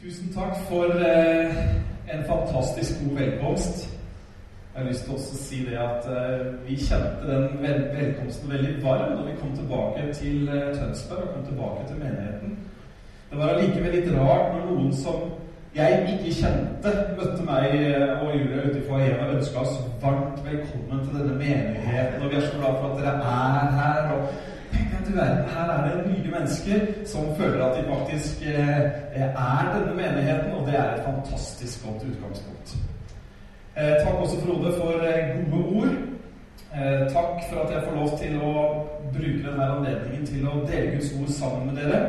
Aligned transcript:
Tusen 0.00 0.32
takk 0.32 0.56
for 0.68 0.84
eh, 0.84 1.56
en 2.08 2.22
fantastisk 2.24 2.90
god 3.02 3.18
velkomst. 3.18 3.88
Jeg 4.74 4.82
har 4.82 4.88
lyst 4.88 5.04
til 5.04 5.12
også 5.12 5.34
å 5.36 5.40
si 5.42 5.58
det 5.66 5.76
at 5.76 6.06
eh, 6.08 6.46
vi 6.64 6.78
kjente 6.80 7.26
den 7.28 7.58
vel 7.60 7.82
velkomsten 7.92 8.48
veldig 8.48 8.78
varm 8.80 9.12
da 9.18 9.26
vi 9.26 9.34
kom 9.42 9.52
tilbake 9.58 10.06
til 10.16 10.48
eh, 10.48 10.70
Tønsberg 10.72 11.26
og 11.26 11.34
kom 11.34 11.44
tilbake 11.50 11.84
til 11.90 12.00
menigheten. 12.00 12.56
Det 13.28 13.42
var 13.42 13.52
allikevel 13.52 13.92
litt 13.98 14.08
rart 14.16 14.54
når 14.54 14.70
noen 14.70 14.94
som 15.02 15.26
jeg 15.76 16.00
ikke 16.14 16.32
kjente, 16.38 16.94
møtte 17.20 17.44
meg 17.50 17.76
eh, 17.82 18.22
og 18.22 18.32
Julie 18.38 18.70
ute 18.70 18.80
i 18.80 18.86
foajeen 18.88 19.20
og 19.26 19.34
ønska 19.34 19.66
oss 19.66 19.76
varmt 20.00 20.40
velkommen 20.48 21.04
til 21.04 21.18
denne 21.18 21.36
menigheten. 21.42 22.24
Og 22.24 22.32
vi 22.32 22.40
er 22.40 22.48
så 22.48 22.56
glad 22.56 22.80
for 22.80 22.88
at 22.88 23.04
dere 23.04 23.18
er 23.36 23.76
her. 23.82 24.16
og 24.16 24.49
Du 25.10 25.16
verden, 25.16 25.44
Her 25.56 25.70
er 25.72 25.96
det 25.96 26.06
nye 26.06 26.30
mennesker 26.30 26.76
som 27.06 27.36
føler 27.36 27.64
at 27.64 27.76
de 27.78 27.94
faktisk 27.94 28.42
eh, 28.42 28.80
er 29.16 29.78
denne 29.78 29.94
menigheten, 29.94 30.52
og 30.52 30.66
det 30.66 30.74
er 30.78 30.94
et 30.94 31.02
fantastisk 31.04 31.86
godt 31.86 32.02
utgangspunkt. 32.10 32.76
Eh, 33.76 33.94
takk 34.04 34.14
også, 34.14 34.36
Frode, 34.40 34.72
for 34.78 34.90
eh, 34.90 35.50
gode 35.52 35.64
ord. 35.80 35.94
Takk 37.16 37.34
for 37.50 37.60
at 37.60 37.72
jeg 37.74 37.82
får 37.84 37.94
lov 37.94 38.18
til 38.18 38.36
å 38.42 38.52
bruke 39.12 39.42
denne 39.46 39.70
anledningen 39.74 40.26
til 40.26 40.46
å 40.46 40.60
dele 40.70 40.92
Guds 40.94 41.12
ord 41.20 41.32
sammen 41.40 41.66
med 41.66 41.82
dere. 41.82 42.00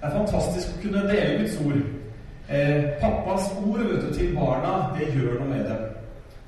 Det 0.00 0.08
er 0.08 0.16
fantastisk 0.16 0.74
å 0.74 0.82
kunne 0.82 1.06
dele 1.12 1.38
Guds 1.38 1.58
ord. 1.66 1.82
Pappas 3.00 3.52
ord 3.66 3.84
vet 3.86 4.02
du, 4.02 4.14
til 4.18 4.34
barna, 4.34 4.72
det 4.98 5.12
gjør 5.14 5.38
noe 5.38 5.50
med 5.54 5.64
dem. 5.70 5.91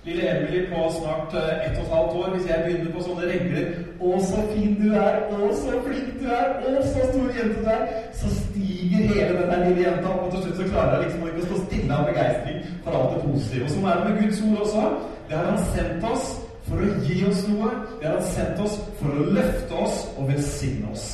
Lille 0.05 0.23
Emily 0.31 0.67
på 0.69 0.93
snart 0.93 1.35
eh, 1.35 1.67
ett 1.67 1.79
og 1.79 1.85
et 1.85 1.93
halvt 1.97 2.17
år, 2.21 2.31
hvis 2.35 2.49
jeg 2.51 2.62
begynner 2.65 2.93
på 2.93 3.05
sånne 3.07 3.29
regler 3.31 3.65
'Å, 4.01 4.11
så 4.21 4.43
fin 4.51 4.75
du 4.81 4.89
er. 4.93 5.15
Å, 5.33 5.39
så 5.61 5.79
flink 5.87 6.11
du 6.21 6.27
er. 6.29 6.51
Å, 6.61 6.73
så 6.85 7.07
stor 7.12 7.31
jente 7.39 7.62
du 7.65 7.71
er.' 7.77 7.87
Så 8.21 8.33
stiger 8.41 9.07
hele 9.15 9.39
den 9.39 9.51
der 9.53 9.65
lille 9.69 9.87
jenta 9.87 10.11
opp, 10.12 10.27
og 10.27 10.31
til 10.35 10.43
slutt 10.43 10.61
så 10.61 10.69
klarer 10.73 10.93
jeg 10.93 11.05
liksom 11.05 11.27
ikke 11.29 11.43
å 11.45 11.48
stå 11.48 11.61
stille 11.62 11.97
av 11.97 12.11
begeistring 12.11 12.59
for 12.85 12.98
alt 12.98 13.15
det 13.15 13.23
positive. 13.25 13.65
Og 13.65 13.73
sånn 13.75 13.89
er 13.89 13.97
det 13.97 14.11
med 14.11 14.21
Guds 14.23 14.43
ord 14.48 14.61
også. 14.67 14.84
Det 15.28 15.39
har 15.39 15.51
Han 15.51 15.65
sendt 15.73 16.09
oss 16.12 16.27
for 16.69 16.84
å 16.84 16.93
gi 17.09 17.19
oss 17.31 17.43
noe. 17.48 17.73
Det 18.00 18.09
har 18.09 18.19
Han 18.19 18.31
sendt 18.37 18.65
oss 18.67 18.77
for 19.00 19.09
å 19.09 19.27
løfte 19.39 19.83
oss 19.87 20.05
og 20.19 20.28
velsigne 20.34 20.93
oss. 20.93 21.09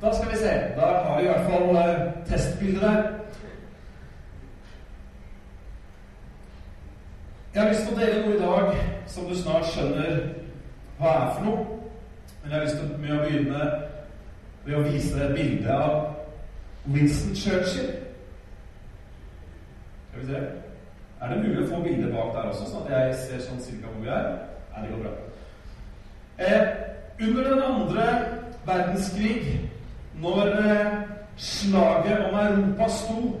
Da 0.00 0.12
skal 0.16 0.32
vi 0.32 0.40
se. 0.40 0.56
Da 0.76 0.88
har 1.04 1.20
vi 1.20 1.28
i 1.28 1.30
hvert 1.34 1.46
fall 1.50 1.68
uh, 1.76 1.92
testbildet 2.32 2.82
der. 2.82 3.25
Jeg 7.56 7.64
har 7.64 7.70
lyst 7.72 7.86
til 7.88 7.94
å 7.94 8.00
dele 8.00 8.16
noe 8.20 8.34
i 8.34 8.40
dag 8.40 8.80
som 9.08 9.28
du 9.30 9.30
snart 9.32 9.64
skjønner 9.72 10.16
hva 10.98 11.12
er 11.16 11.30
for 11.32 11.46
noe. 11.46 11.62
Men 12.42 12.50
jeg 12.50 12.58
har 12.58 12.66
lyst 12.66 12.74
til 12.76 12.90
å 12.90 13.20
begynne 13.22 13.68
ved 14.66 14.74
å 14.76 14.82
vise 14.84 15.22
et 15.24 15.32
bilde 15.38 15.78
av 15.86 15.94
Winston 16.92 17.32
Churchill. 17.32 17.86
Skal 20.10 20.20
vi 20.20 20.26
se 20.34 20.42
Er 21.22 21.32
det 21.32 21.38
mulig 21.46 21.62
å 21.62 21.70
få 21.70 21.80
bildet 21.80 22.12
bak 22.12 22.34
der 22.34 22.50
også, 22.50 22.66
sånn 22.68 22.84
at 22.84 22.92
jeg 22.92 23.16
ser 23.22 23.40
sånn 23.46 23.64
cirka 23.64 23.88
hvor 23.88 24.04
vi 24.04 24.12
er? 24.12 24.28
Nei, 24.74 24.82
det 24.82 24.92
går 24.92 25.06
bra. 25.06 25.14
Eh, 26.36 26.60
under 27.24 27.48
den 27.54 27.62
andre 27.70 28.06
verdenskrig, 28.68 29.62
når 30.20 30.52
eh, 30.60 31.00
slaget 31.40 32.28
om 32.28 32.36
Europa 32.42 32.92
sto, 32.98 33.32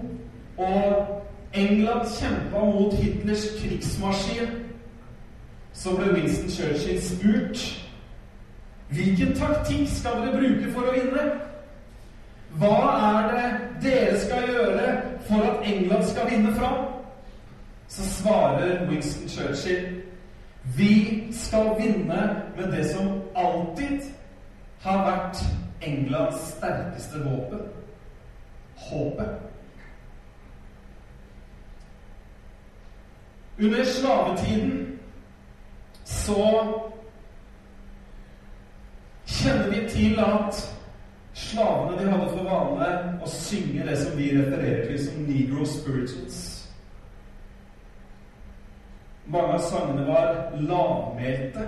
og 0.56 1.16
England 1.56 2.08
kjempa 2.18 2.64
mot 2.64 2.94
Hitlers 2.94 3.46
krigsmaskin, 3.60 4.48
så 5.72 5.96
ble 5.96 6.12
Winston 6.14 6.50
Churchill 6.50 7.02
spurt 7.02 7.82
Hvilken 8.88 9.32
taktikk 9.34 9.88
skal 9.90 10.20
dere 10.22 10.38
bruke 10.38 10.68
for 10.70 10.86
å 10.86 10.92
vinne? 10.94 11.22
Hva 12.60 12.76
er 13.08 13.32
det 13.32 13.46
dere 13.82 14.20
skal 14.22 14.46
gjøre 14.46 14.84
for 15.26 15.42
at 15.42 15.66
England 15.66 16.06
skal 16.06 16.30
vinne 16.30 16.52
fram? 16.54 16.84
Så 17.90 18.06
svarer 18.20 18.86
Winston 18.86 19.28
Churchill 19.28 20.02
vi 20.76 21.28
skal 21.32 21.76
vinne 21.78 22.42
med 22.56 22.72
det 22.72 22.86
som 22.90 23.22
alltid 23.34 24.00
har 24.82 25.04
vært 25.06 25.42
Englands 25.82 26.40
sterkeste 26.56 27.20
våpen 27.22 27.68
håpet. 28.88 29.36
Under 33.58 33.84
slavetiden 33.84 34.98
så 36.04 36.64
kjenner 39.26 39.70
vi 39.70 39.88
til 39.88 40.20
at 40.20 40.76
slavene 41.34 41.98
de 41.98 42.10
hadde 42.10 42.28
for 42.34 42.44
vane 42.44 42.90
å 43.24 43.30
synge 43.30 43.86
det 43.88 43.96
som 44.02 44.18
vi 44.18 44.28
refererer 44.36 44.84
til 44.90 45.00
som 45.06 45.24
negro 45.24 45.64
spirituals. 45.64 46.42
Mange 49.26 49.56
av 49.56 49.64
sangene 49.64 50.04
var 50.06 50.52
lavmælte. 50.60 51.66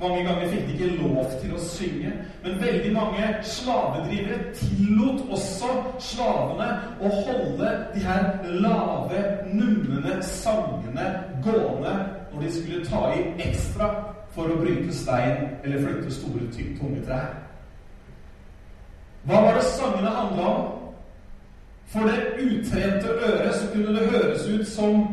Mange 0.00 0.24
ganger 0.24 0.50
fikk 0.52 0.66
de 0.66 0.74
ikke 0.74 0.96
lov 1.00 1.30
til 1.40 1.54
å 1.56 1.60
synge. 1.64 2.10
Men 2.44 2.58
veldig 2.60 2.90
mange 2.92 3.28
slavedrivere 3.48 4.52
tillot 4.58 5.22
også 5.32 5.70
slavene 6.04 6.68
å 7.00 7.12
holde 7.22 7.70
de 7.94 8.02
her 8.04 8.28
lave, 8.60 9.22
numne 9.48 10.18
sangene 10.20 11.08
gående 11.46 11.96
når 12.32 12.44
de 12.44 12.52
skulle 12.52 12.84
ta 12.84 13.06
i 13.16 13.24
ekstra 13.46 13.88
for 14.36 14.52
å 14.52 14.60
bryte 14.60 14.92
stein 14.92 15.56
eller 15.64 15.80
flytte 15.80 16.12
store, 16.12 16.44
tunge 16.52 17.00
trær. 17.08 17.32
Hva 19.26 19.40
var 19.46 19.56
det 19.56 19.66
sangene 19.70 20.12
handla 20.12 20.50
om? 20.52 20.72
For 21.88 22.04
det 22.04 22.36
utrente 22.42 23.16
øret 23.16 23.54
så 23.54 23.72
kunne 23.72 23.96
det 23.96 24.10
høres 24.12 24.44
ut 24.44 24.68
som 24.68 25.06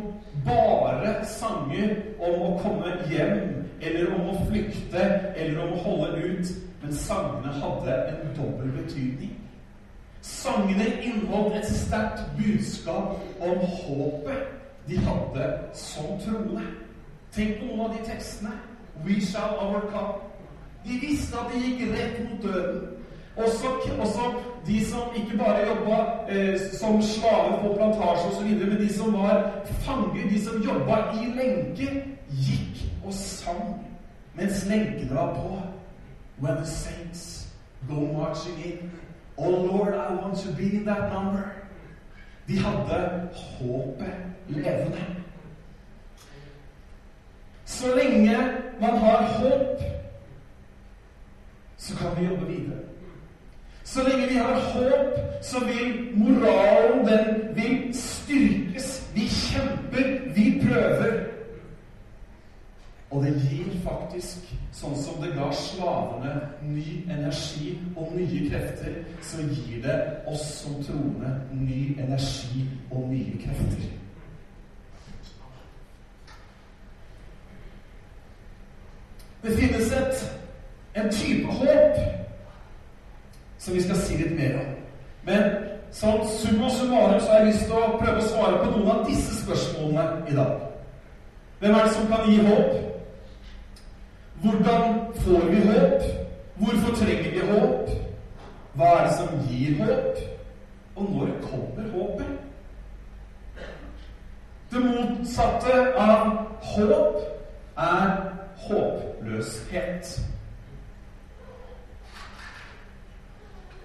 bare 0.44 1.16
sanger 1.30 1.96
om 2.20 2.42
å 2.50 2.56
komme 2.60 2.98
hjem 3.08 3.63
eller 3.84 4.14
om 4.16 4.30
å 4.32 4.42
flykte, 4.48 5.04
eller 5.36 5.64
om 5.64 5.74
å 5.76 5.84
holde 5.84 6.24
ut. 6.24 6.54
Men 6.84 6.96
sangene 7.00 7.54
hadde 7.62 7.96
en 8.12 8.34
dobbel 8.36 8.72
betydning. 8.76 9.38
Sangene 10.24 10.88
inneholdt 11.04 11.56
et 11.60 11.70
sterkt 11.72 12.24
budskap 12.38 13.18
om 13.44 13.64
håpet 13.64 14.52
de 14.88 15.00
hadde 15.00 15.48
som 15.74 16.18
troende. 16.24 16.66
Tenk 17.36 17.60
på 17.60 17.70
noen 17.70 17.86
av 17.88 17.96
de 17.96 18.04
tekstene. 18.08 18.52
We 19.06 19.20
shall 19.24 19.58
overcome. 19.64 20.20
De 20.84 21.00
visste 21.02 21.40
at 21.40 21.54
de 21.54 21.62
gikk 21.64 21.96
rett 21.96 22.20
mot 22.28 22.44
døden. 22.44 22.82
Også, 23.36 23.68
også 24.00 24.28
de 24.68 24.86
som 24.86 25.16
ikke 25.16 25.38
bare 25.38 25.68
jobba 25.68 25.98
eh, 26.30 26.60
som 26.80 27.02
slaver 27.02 27.56
på 27.64 27.74
plantasje 27.78 28.28
osv., 28.30 28.52
men 28.60 28.78
de 28.78 28.90
som 28.94 29.14
var 29.14 29.48
fanger, 29.88 30.28
de 30.30 30.44
som 30.44 30.62
jobba 30.62 31.00
i 31.18 31.32
lenker, 31.40 32.04
gikk 32.30 32.63
og 33.06 33.14
sang 33.14 33.88
mens 34.34 34.66
lenkene 34.66 35.16
var 35.16 35.34
på. 35.34 35.62
When 36.42 36.58
the 36.58 36.66
saints 36.66 37.48
go 37.88 37.96
marching 37.96 38.66
in. 38.66 38.92
Oh 39.38 39.50
Lord, 39.50 39.94
I 39.94 40.14
want 40.14 40.38
to 40.38 40.52
be 40.52 40.64
in 40.64 40.86
that 40.86 41.14
number. 41.14 41.44
De 42.48 42.60
hadde 42.60 43.30
håpet 43.34 44.14
levende. 44.48 45.06
Så 47.66 47.96
lenge 47.96 48.38
man 48.82 48.98
har 48.98 49.24
håp, 49.24 49.82
så 51.78 51.98
kan 51.98 52.08
vi 52.18 52.26
jobbe 52.26 52.46
videre. 52.46 52.80
Så 53.84 54.04
lenge 54.10 54.28
vi 54.28 54.36
har 54.36 54.60
håp, 54.60 55.20
så 55.42 55.60
vil 55.60 56.18
moralen 56.18 57.08
den 57.08 57.56
vil 57.56 57.94
styrkes. 57.94 59.12
Vi 59.16 59.28
kjemper, 59.28 60.34
vi 60.36 60.64
prøver. 60.68 61.33
Og 63.14 63.22
det 63.22 63.34
gir 63.46 63.68
faktisk, 63.84 64.48
sånn 64.74 64.96
som 64.98 65.20
det 65.22 65.36
ga 65.36 65.52
slavene 65.54 66.32
ny 66.66 67.04
energi 67.14 67.76
og 67.94 68.16
nye 68.18 68.48
krefter, 68.50 68.96
så 69.22 69.44
gir 69.46 69.84
det 69.84 69.98
oss 70.32 70.48
som 70.64 70.80
troende 70.82 71.36
ny 71.54 71.92
energi 72.02 72.64
og 72.90 73.04
nye 73.12 73.36
krefter. 73.44 73.92
Det 79.44 79.54
finnes 79.60 79.94
et, 79.94 80.24
en 80.96 81.12
type 81.14 81.54
håp 81.60 82.00
som 83.60 83.76
vi 83.78 83.84
skal 83.84 84.00
si 84.02 84.18
litt 84.24 84.34
mer 84.40 84.58
om. 84.64 84.74
Men 85.30 85.46
som 85.94 86.26
summa 86.40 86.72
summarum 86.74 87.22
så 87.22 87.30
har 87.30 87.44
jeg 87.44 87.52
lyst 87.52 87.68
til 87.70 87.78
å 87.78 87.94
prøve 88.02 88.18
å 88.24 88.26
svare 88.32 88.64
på 88.64 88.72
noen 88.72 88.90
av 88.96 89.06
disse 89.06 89.38
spørsmålene 89.44 90.32
i 90.34 90.40
dag. 90.40 90.58
Hvem 91.62 91.78
er 91.78 91.86
det 91.86 91.94
som 91.94 92.10
kan 92.10 92.26
gi 92.32 92.40
håp? 92.50 92.93
Hvordan 94.44 95.14
får 95.16 95.50
vi 95.50 95.56
håp? 95.56 96.02
Hvorfor 96.56 96.96
trenger 96.96 97.32
vi 97.32 97.40
håp? 97.40 97.90
Hva 98.74 98.86
er 98.86 99.08
det 99.08 99.14
som 99.16 99.30
gir 99.48 99.84
håp? 99.84 100.18
Og 100.96 101.12
når 101.12 101.30
kommer 101.42 101.92
håpet? 101.92 102.26
Det 104.72 104.82
motsatte 104.84 105.96
av 105.96 106.28
håp 106.62 107.22
er 107.78 108.12
håpløshet. 108.68 110.20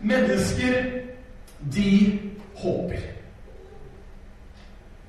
Mennesker, 0.00 0.74
de 1.74 2.20
håper. 2.56 3.08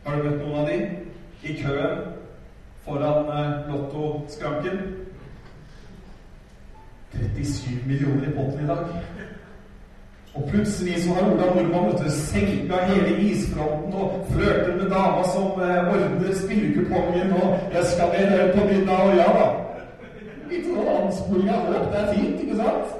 Har 0.06 0.16
du 0.16 0.24
møtt 0.30 0.42
noen 0.45 0.62
av 0.62 0.69
de 0.69 0.80
i 1.44 1.62
køen 1.63 2.10
foran 2.86 3.30
uh, 3.30 3.69
lottoskranken? 3.74 5.08
37 7.13 7.88
millioner 7.88 8.27
i 8.27 8.35
potten 8.35 8.63
i 8.63 8.67
dag. 8.67 8.85
Og 10.33 10.50
plutselig 10.50 11.03
så 11.03 11.13
har 11.13 11.31
Ola 11.31 11.45
Nordmann 11.45 12.09
senka 12.09 12.83
hele 12.85 13.17
isfronten 13.19 13.94
og 13.94 14.27
flørter 14.31 14.75
med 14.75 14.89
dama 14.89 15.23
som 15.33 15.61
eh, 15.61 15.89
ordner 15.94 16.35
spillekupongen, 16.35 17.33
og 17.33 17.59
'jeg 17.73 17.83
skal 17.85 18.07
med 18.07 18.38
deg 18.38 18.53
på 18.53 18.65
middag', 18.67 19.01
og 19.01 19.15
ja 19.15 19.29
da. 19.39 19.47
Litt 20.50 20.65
sånn 20.65 20.88
ansporing 21.03 21.50
av 21.50 21.73
håp. 21.73 21.91
Det 21.91 22.00
er 22.00 22.13
fint, 22.13 22.41
ikke 22.41 22.56
sant? 22.56 22.95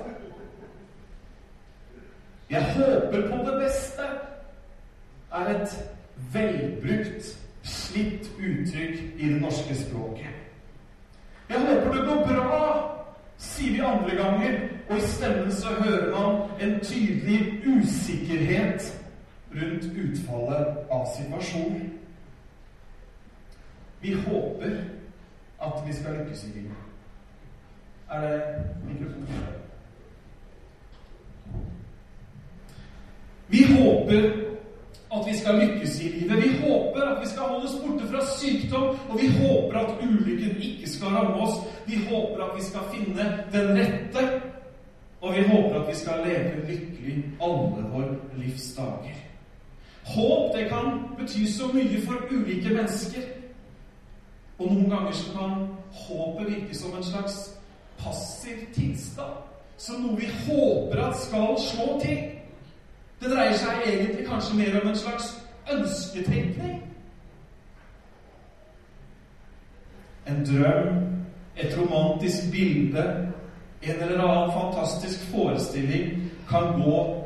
Jeg 2.50 2.64
håper 2.64 3.22
på 3.30 3.38
det 3.46 3.56
beste, 3.62 4.04
er 5.34 5.50
et 5.56 5.90
velbrukt, 6.34 7.38
slitt 7.64 8.32
uttrykk 8.40 9.00
i 9.18 9.34
det 9.34 9.42
norske 9.42 9.76
språket. 9.76 10.34
Jeg 11.50 11.60
håper 11.60 11.94
det 11.94 12.08
går 12.08 12.26
bra 12.28 12.99
sier 13.40 13.72
vi 13.72 13.80
andre 13.80 14.16
ganger, 14.16 14.60
og 14.90 14.98
i 14.98 15.02
stemmen 15.02 15.52
så 15.52 15.68
hører 15.68 16.12
man 16.12 16.50
en 16.62 16.80
tydelig 16.80 17.64
usikkerhet 17.68 19.06
rundt 19.56 19.86
utfallet 19.86 20.92
av 20.92 21.08
situasjonen. 21.18 21.94
Vi 24.02 24.14
håper 24.14 24.76
at 25.62 25.88
vi 25.88 25.94
skal 25.94 26.20
lykkes 26.20 26.44
i 26.44 26.52
livet. 26.58 26.76
Er 28.12 28.22
det 28.22 28.42
mikrofonen? 28.88 29.28
Vi 33.48 33.64
håper 33.74 34.49
at 35.14 35.28
vi 35.28 35.38
skal 35.38 35.56
lykkes 35.56 36.02
i 36.02 36.08
livet. 36.08 36.44
Vi 36.44 36.58
håper 36.58 37.02
at 37.02 37.22
vi 37.22 37.30
skal 37.30 37.44
holdes 37.44 37.72
borte 37.82 38.08
fra 38.08 38.26
sykdom, 38.26 38.98
og 39.10 39.22
vi 39.22 39.28
håper 39.28 39.80
at 39.80 39.96
ulykken 40.04 40.62
ikke 40.62 40.90
skal 40.90 41.08
ramme 41.08 41.42
oss. 41.42 41.56
Vi 41.88 41.96
håper 42.10 42.44
at 42.44 42.58
vi 42.58 42.64
skal 42.64 42.80
finne 42.94 43.26
den 43.54 43.78
rette, 43.80 44.42
og 45.22 45.36
vi 45.36 45.42
håper 45.42 45.82
at 45.82 45.88
vi 45.90 45.96
skal 45.96 46.22
leve 46.26 46.68
lykkelig 46.68 47.18
alle 47.42 47.90
våre 47.94 48.16
livs 48.38 48.74
dager. 48.78 49.18
Håp 50.06 50.56
det 50.58 50.70
kan 50.70 50.86
bety 51.18 51.46
så 51.46 51.68
mye 51.74 52.02
for 52.06 52.16
ulike 52.32 52.70
mennesker. 52.70 53.22
Og 54.60 54.74
noen 54.74 54.90
ganger 54.90 55.12
så 55.12 55.32
kan 55.32 55.68
håpet 55.92 56.50
virke 56.50 56.78
som 56.78 56.96
en 56.98 57.04
slags 57.04 57.36
passiv 58.00 58.66
tilstand. 58.74 59.38
Som 59.78 60.02
noe 60.04 60.18
vi 60.20 60.28
håper 60.48 61.02
at 61.04 61.20
skal 61.20 61.56
slå 61.62 62.00
til. 62.02 62.39
Det 63.20 63.32
dreier 63.32 63.58
seg 63.60 63.84
egentlig 63.86 64.28
kanskje 64.28 64.58
mer 64.58 64.82
om 64.82 64.88
en 64.90 64.98
slags 64.98 65.34
ønsketenkning. 65.74 66.84
En 70.30 70.46
drøm, 70.46 71.02
et 71.58 71.76
romantisk 71.78 72.52
bilde, 72.52 73.04
en 73.82 74.02
eller 74.02 74.24
annen 74.24 74.54
fantastisk 74.54 75.20
forestilling 75.32 76.32
kan 76.50 76.82
gå 76.82 77.26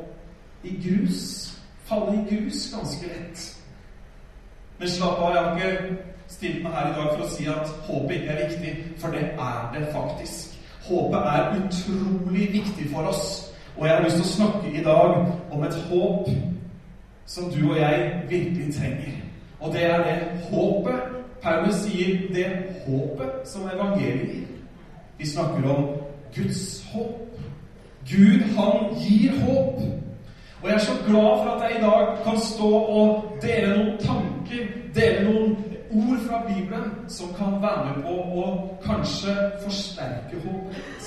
i 0.63 0.75
grus. 0.87 1.53
Falle 1.85 2.17
i 2.21 2.35
grus 2.35 2.73
ganske 2.73 3.07
lett. 3.07 3.45
Men 4.79 4.89
slapp 4.89 5.19
av, 5.19 5.35
jeg 5.35 5.43
har 5.43 5.57
ikke 5.61 5.97
stilt 6.27 6.63
meg 6.63 6.73
her 6.73 6.89
i 6.89 6.95
dag 6.97 7.09
for 7.13 7.25
å 7.25 7.31
si 7.31 7.45
at 7.47 7.73
håpet 7.87 8.15
ikke 8.17 8.33
er 8.33 8.49
viktig, 8.49 8.73
for 8.97 9.13
det 9.13 9.23
er 9.29 9.73
det 9.75 9.87
faktisk. 9.93 10.57
Håpet 10.87 11.27
er 11.35 11.57
utrolig 11.59 12.47
viktig 12.53 12.89
for 12.91 13.11
oss. 13.13 13.52
Og 13.77 13.87
jeg 13.87 13.95
har 13.95 14.03
lyst 14.03 14.15
til 14.15 14.25
å 14.25 14.33
snakke 14.35 14.71
i 14.73 14.83
dag 14.83 15.15
om 15.51 15.63
et 15.63 15.77
håp 15.89 16.29
som 17.25 17.49
du 17.51 17.59
og 17.71 17.77
jeg 17.79 18.11
virkelig 18.29 18.73
trenger. 18.75 19.19
Og 19.59 19.73
det 19.73 19.85
er 19.85 20.03
det 20.03 20.17
håpet 20.51 21.13
Paulus 21.43 21.75
sier 21.83 22.21
det 22.33 22.47
håpet 22.85 23.47
som 23.47 23.67
evangeliet 23.67 24.29
gir. 24.31 24.45
Vi 25.17 25.27
snakker 25.27 25.65
om 25.69 25.89
Guds 26.35 26.85
håp. 26.93 27.19
Gud, 28.07 28.45
han 28.55 28.95
gir 28.99 29.35
håp. 29.43 29.81
Og 30.61 30.69
jeg 30.69 30.75
er 30.75 30.79
så 30.79 30.95
glad 31.07 31.43
for 31.43 31.49
at 31.51 31.63
jeg 31.63 31.79
i 31.79 31.83
dag 31.83 32.17
kan 32.23 32.39
stå 32.39 32.69
og 32.73 33.23
dele 33.41 33.75
noen 33.75 33.97
tanker, 33.99 34.69
dele 34.95 35.25
noen 35.27 35.55
ord 35.91 36.23
fra 36.27 36.39
Bibelen 36.47 36.93
som 37.07 37.33
kan 37.37 37.59
være 37.61 37.89
med 37.89 38.03
på 38.05 38.15
å 38.43 38.45
kanskje 38.85 39.35
forsterke 39.65 40.39
håpet 40.45 41.02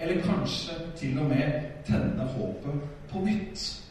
eller 0.00 0.22
kanskje 0.22 0.74
til 0.96 1.18
og 1.18 1.28
med 1.28 1.52
tenne 1.86 2.28
håpet 2.36 2.80
på 3.10 3.18
nytt. 3.24 3.82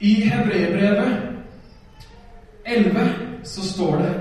I 0.00 0.14
Hebrebrevet 0.14 1.22
11 2.66 3.44
så 3.44 3.68
står 3.68 3.96
det 3.96 4.14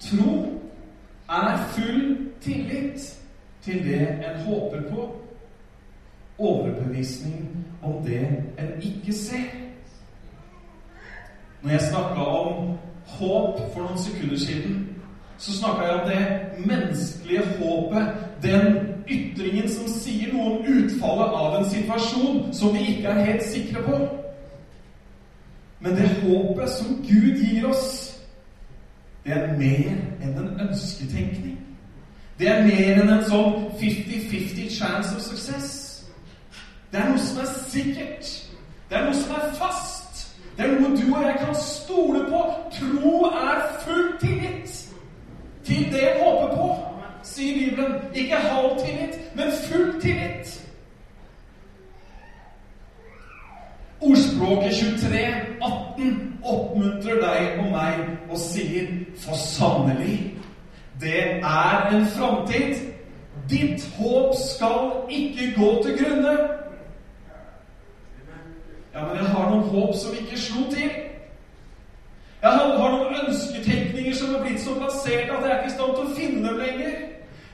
Tro 0.00 0.60
er 1.28 1.68
full 1.68 2.28
tillit 2.40 3.18
til 3.62 3.84
det 3.84 4.08
en 4.08 4.42
håper 4.44 4.82
på. 4.90 5.16
Overbevisning 6.38 7.66
om 7.82 8.04
det 8.04 8.26
en 8.58 8.82
ikke 8.82 9.12
ser. 9.12 9.50
Når 11.62 11.70
jeg 11.70 11.80
snakka 11.80 12.20
om 12.20 12.78
håp 13.06 13.58
for 13.72 13.80
noen 13.80 13.98
sekunder 13.98 14.38
siden, 14.38 14.96
så 15.38 15.58
snakka 15.58 15.82
jeg 15.82 16.00
om 16.00 16.08
det 16.08 16.66
menneskelige 16.66 17.42
håpet 17.58 18.29
den 18.42 18.78
ytringen 19.08 19.68
som 19.68 19.88
sier 19.88 20.32
noe 20.32 20.56
om 20.56 20.66
utfallet 20.66 21.36
av 21.36 21.56
en 21.58 21.70
situasjon 21.70 22.52
som 22.56 22.74
vi 22.74 22.86
ikke 22.94 23.12
er 23.12 23.24
helt 23.24 23.46
sikre 23.46 23.82
på. 23.84 23.98
Men 25.80 25.96
det 25.96 26.08
håpet 26.22 26.70
som 26.70 27.00
Gud 27.08 27.40
gir 27.40 27.68
oss, 27.68 27.86
det 29.24 29.32
er 29.36 29.56
mer 29.58 29.96
enn 30.22 30.36
en 30.38 30.66
ønsketenkning. 30.68 31.58
Det 32.38 32.48
er 32.48 32.64
mer 32.64 33.02
enn 33.02 33.12
en 33.12 33.24
sånn 33.28 33.56
50-50 33.80 34.70
chance 34.72 35.16
of 35.16 35.24
success. 35.24 35.72
Det 36.92 37.00
er 37.00 37.10
noe 37.10 37.20
som 37.20 37.42
er 37.42 37.50
sikkert. 37.68 38.30
Det 38.88 38.98
er 38.98 39.08
noe 39.08 39.16
som 39.16 39.34
er 39.36 39.50
fast. 39.60 40.22
Det 40.56 40.64
er 40.66 40.78
noe 40.80 40.96
du 40.96 41.04
og 41.12 41.26
jeg 41.26 41.36
kan 41.42 41.56
stole 41.56 42.24
på. 42.28 42.44
Tro 42.78 43.16
er 43.28 43.66
full 43.84 44.14
tillit 44.22 44.78
til 45.64 45.92
det 45.92 46.06
jeg 46.06 46.16
håper 46.22 46.56
på 46.56 46.89
sier 47.22 47.54
Bibelen. 47.58 47.94
Ikke 48.14 48.36
halv 48.36 48.78
tillit, 48.78 49.20
men 49.34 49.52
full 49.52 50.00
tillit. 50.00 50.66
Ordspråket 54.00 54.74
23, 54.74 55.18
18 55.62 56.38
oppmuntrer 56.42 57.20
deg 57.20 57.58
og 57.60 57.66
meg 57.74 57.98
og 58.30 58.38
sier 58.40 58.88
for 59.20 59.36
sannelig, 59.36 60.36
det 61.00 61.20
er 61.44 61.90
en 61.92 62.06
framtid. 62.06 62.80
Ditt 63.50 63.84
håp 63.98 64.34
skal 64.38 64.90
ikke 65.10 65.52
gå 65.56 65.82
til 65.84 65.98
grunne. 65.98 66.32
Ja, 68.94 69.06
men 69.06 69.16
jeg 69.16 69.26
har 69.26 69.50
noen 69.50 69.68
håp 69.68 69.94
som 69.94 70.16
ikke 70.20 70.38
slo 70.38 70.64
til. 70.70 70.90
Jeg 72.42 72.50
har, 72.50 72.90
noen 72.90 73.14
ønsketenkninger 73.26 74.14
som 74.16 74.34
er 74.34 74.44
blitt 74.44 74.62
så 74.64 74.74
plassert 74.74 75.28
at 75.28 75.44
jeg 75.44 75.50
er 75.50 75.58
ikke 75.58 75.72
i 75.72 75.74
stand 75.76 75.96
til 75.96 76.06
å 76.06 76.14
finne 76.16 76.48
dem 76.48 76.60
lenger. 76.60 76.99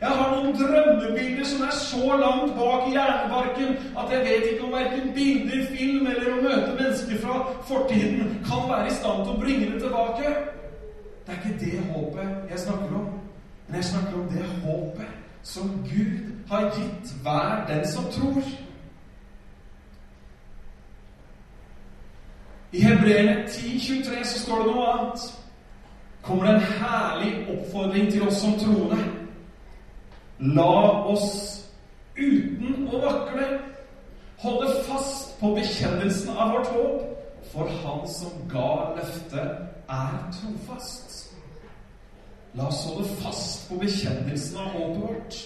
Jeg 0.01 0.09
har 0.09 0.33
noen 0.35 0.57
drømmebilder 0.59 1.45
som 1.49 1.63
er 1.65 1.71
så 1.73 2.17
langt 2.21 2.53
bak 2.59 2.89
i 2.89 2.93
hjernebarken 2.93 3.79
at 3.97 4.11
jeg 4.13 4.25
vet 4.27 4.51
ikke 4.51 4.67
om 4.67 4.75
verken 4.77 5.15
bilder, 5.15 5.63
film 5.71 6.11
eller 6.11 6.35
å 6.35 6.43
møte 6.43 6.75
mennesker 6.77 7.23
fra 7.23 7.39
fortiden 7.65 8.35
kan 8.45 8.69
være 8.69 8.91
i 8.91 8.99
stand 8.99 9.25
til 9.25 9.33
å 9.33 9.41
bringe 9.41 9.71
det 9.73 9.81
tilbake. 9.87 10.35
Det 11.25 11.33
er 11.33 11.41
ikke 11.41 11.65
det 11.65 11.87
håpet 11.95 12.53
jeg 12.53 12.63
snakker 12.67 13.01
om. 13.01 13.09
Men 13.67 13.81
jeg 13.81 13.89
snakker 13.89 14.21
om 14.21 14.29
det 14.35 14.45
håpet 14.67 15.17
som 15.43 15.73
Gud 15.89 16.31
har 16.53 16.71
gitt 16.77 17.17
hver 17.25 17.67
den 17.73 17.89
som 17.89 18.13
tror. 18.13 18.45
I 22.73 22.81
Hebreerne 22.85 23.45
10,23 23.49 24.25
så 24.25 24.39
står 24.45 24.59
det 24.63 24.73
noe 24.75 24.89
annet. 24.93 25.29
Kommer 26.23 26.45
det 26.45 26.55
en 26.55 26.73
herlig 26.83 27.47
oppfordring 27.49 28.11
til 28.13 28.29
oss 28.29 28.45
som 28.45 28.59
troende. 28.61 29.16
La 30.39 31.07
oss 31.09 31.65
uten 32.17 32.89
å 32.93 32.99
vakle 33.01 33.47
holde 34.43 34.73
fast 34.85 35.39
på 35.41 35.55
bekjennelsen 35.57 36.37
av 36.37 36.53
vårt 36.53 36.73
håp, 36.75 37.05
for 37.53 37.71
Han 37.83 38.03
som 38.11 38.43
ga 38.51 38.93
løftet, 38.99 39.63
er 39.89 40.17
trofast. 40.35 41.31
La 42.55 42.67
oss 42.69 42.83
holde 42.85 43.09
fast 43.23 43.69
på 43.71 43.79
bekjennelsen 43.81 44.59
av 44.61 44.75
håpet 44.75 45.03
vårt. 45.07 45.39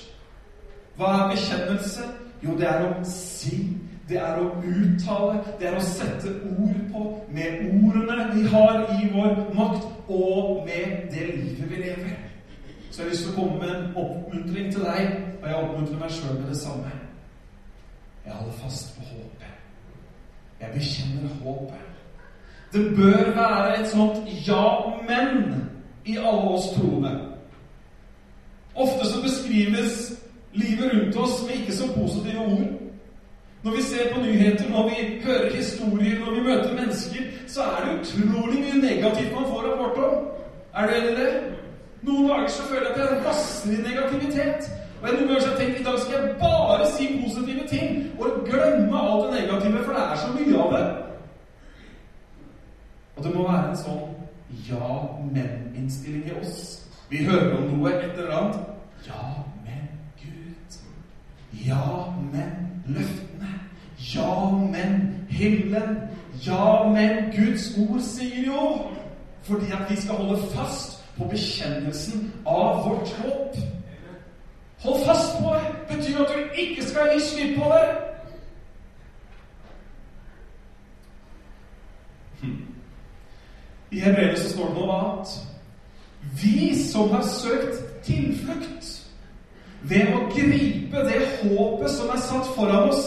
Hva 0.98 1.12
er 1.12 1.30
bekjennelse? 1.36 2.08
Jo, 2.42 2.56
det 2.58 2.66
er 2.66 2.86
å 2.88 3.04
si, 3.06 3.60
det 4.08 4.18
er 4.18 4.40
å 4.40 4.48
uttale, 4.58 5.44
det 5.60 5.68
er 5.70 5.78
å 5.78 5.84
sette 5.84 6.32
ord 6.50 6.80
på 6.90 7.04
med 7.30 7.62
ordene 7.68 8.26
vi 8.34 8.46
har 8.50 8.88
i 8.96 9.10
vår 9.12 9.38
makt, 9.54 9.86
og 10.08 10.64
med 10.66 11.12
det 11.12 11.28
livet 11.30 11.70
vi 11.70 11.82
lever. 11.84 12.19
Så 12.90 13.02
jeg 13.02 13.04
har 13.04 13.10
lyst 13.10 13.22
til 13.22 13.32
å 13.32 13.36
komme 13.38 13.58
med 13.60 13.70
en 13.70 13.92
oppmuntring 13.96 14.72
til 14.72 14.82
deg, 14.82 15.12
og 15.42 15.48
jeg 15.48 15.58
oppmuntrer 15.60 16.00
meg 16.00 16.14
sjøl 16.14 16.40
med 16.40 16.48
det 16.50 16.58
samme. 16.58 16.90
Jeg 18.24 18.34
holder 18.34 18.56
fast 18.62 18.96
på 18.96 19.04
håpet. 19.12 19.52
Jeg 20.60 20.74
bekjenner 20.74 21.36
håpet. 21.44 21.86
Det 22.72 22.82
bør 22.96 23.30
være 23.34 23.80
et 23.80 23.88
sånt 23.90 24.18
ja-men 24.46 25.54
i 26.04 26.16
alle 26.16 26.50
oss 26.56 26.68
troende. 26.74 27.14
Ofte 28.74 29.06
så 29.06 29.22
beskrives 29.22 30.12
livet 30.52 30.92
rundt 30.94 31.16
oss 31.16 31.42
med 31.46 31.60
ikke 31.60 31.78
så 31.78 31.92
positive 31.94 32.38
ord. 32.38 32.68
Når 33.62 33.76
vi 33.76 33.82
ser 33.82 34.14
på 34.14 34.20
nyheter, 34.20 34.70
når 34.70 34.88
vi 34.88 35.22
hører 35.24 35.56
historier, 35.56 36.18
når 36.18 36.34
vi 36.34 36.40
møter 36.40 36.74
mennesker, 36.74 37.22
så 37.46 37.62
er 37.62 37.86
det 37.86 37.98
utrolig 38.00 38.60
mye 38.60 38.82
negativt 38.82 39.34
man 39.34 39.48
får 39.48 39.66
rapport 39.70 40.04
om. 40.04 40.28
Er 40.74 40.86
du 40.86 40.94
enig 40.94 41.10
i 41.10 41.16
det? 41.22 41.59
Noen 42.02 42.28
dager 42.28 42.48
så 42.48 42.62
føler 42.62 42.86
jeg 42.86 42.94
at 42.94 43.10
jeg 43.14 43.24
vasser 43.24 43.72
i 43.72 43.82
negativitet. 43.82 44.70
Og 45.00 45.08
jeg 45.08 45.16
noen 45.16 45.28
ganger 45.28 45.48
har 45.48 45.58
tenkt 45.58 45.80
i 45.80 45.84
dag 45.84 45.98
skal 46.00 46.16
jeg 46.16 46.36
bare 46.40 46.86
si 46.96 47.08
positive 47.24 47.66
ting 47.68 48.20
og 48.20 48.42
glemme 48.48 49.00
alt 49.00 49.26
det 49.26 49.40
negative, 49.40 49.84
for 49.84 49.92
det 49.92 50.02
er 50.02 50.16
så 50.16 50.32
mye 50.36 50.62
av 50.64 50.72
det. 50.74 50.84
Og 53.16 53.24
det 53.24 53.34
må 53.34 53.46
være 53.48 53.70
en 53.70 53.80
sånn 53.80 54.04
ja-men-innstilling 54.68 56.28
i 56.28 56.36
oss. 56.40 56.60
Vi 57.10 57.24
hører 57.24 57.56
om 57.58 57.66
noe, 57.74 57.92
et 57.92 58.16
eller 58.16 58.36
annet. 58.36 58.60
Ja, 59.06 59.24
men 59.64 59.88
Gud. 60.20 60.78
Ja, 61.66 61.84
men 62.32 62.82
løftene. 62.86 63.52
Ja, 64.14 64.30
men 64.56 65.26
himmelen. 65.28 65.98
Ja, 66.46 66.88
men 66.88 67.32
Guds 67.36 67.72
ord 67.76 68.00
sier 68.00 68.46
jo 68.46 68.60
Fordi 69.42 69.72
at 69.72 69.90
vi 69.90 69.96
skal 69.96 70.14
holde 70.14 70.38
fast 70.54 70.99
på 71.20 71.28
bekjennelsen 71.28 72.32
av 72.48 72.88
vårt 72.88 73.08
håp. 73.20 73.56
Hold 74.80 75.04
fast 75.04 75.36
på 75.38 75.54
det! 75.54 75.96
Betyr 75.96 76.20
at 76.22 76.32
du 76.32 76.62
ikke 76.62 76.84
skal 76.88 77.12
gi 77.12 77.20
slipp 77.20 77.58
på 77.60 77.68
det. 77.74 77.88
I 83.90 84.00
Hebrevet 84.00 84.38
så 84.38 84.48
står 84.54 84.68
det 84.68 84.74
noe 84.78 84.96
annet. 84.96 85.36
Vi 86.42 86.72
som 86.78 87.10
har 87.10 87.26
søkt 87.26 87.82
tilflukt 88.06 88.92
ved 89.82 90.14
å 90.14 90.26
gripe 90.32 91.02
det 91.08 91.20
håpet 91.40 91.90
som 91.90 92.12
er 92.12 92.20
satt 92.20 92.48
foran 92.54 92.90
oss 92.92 93.06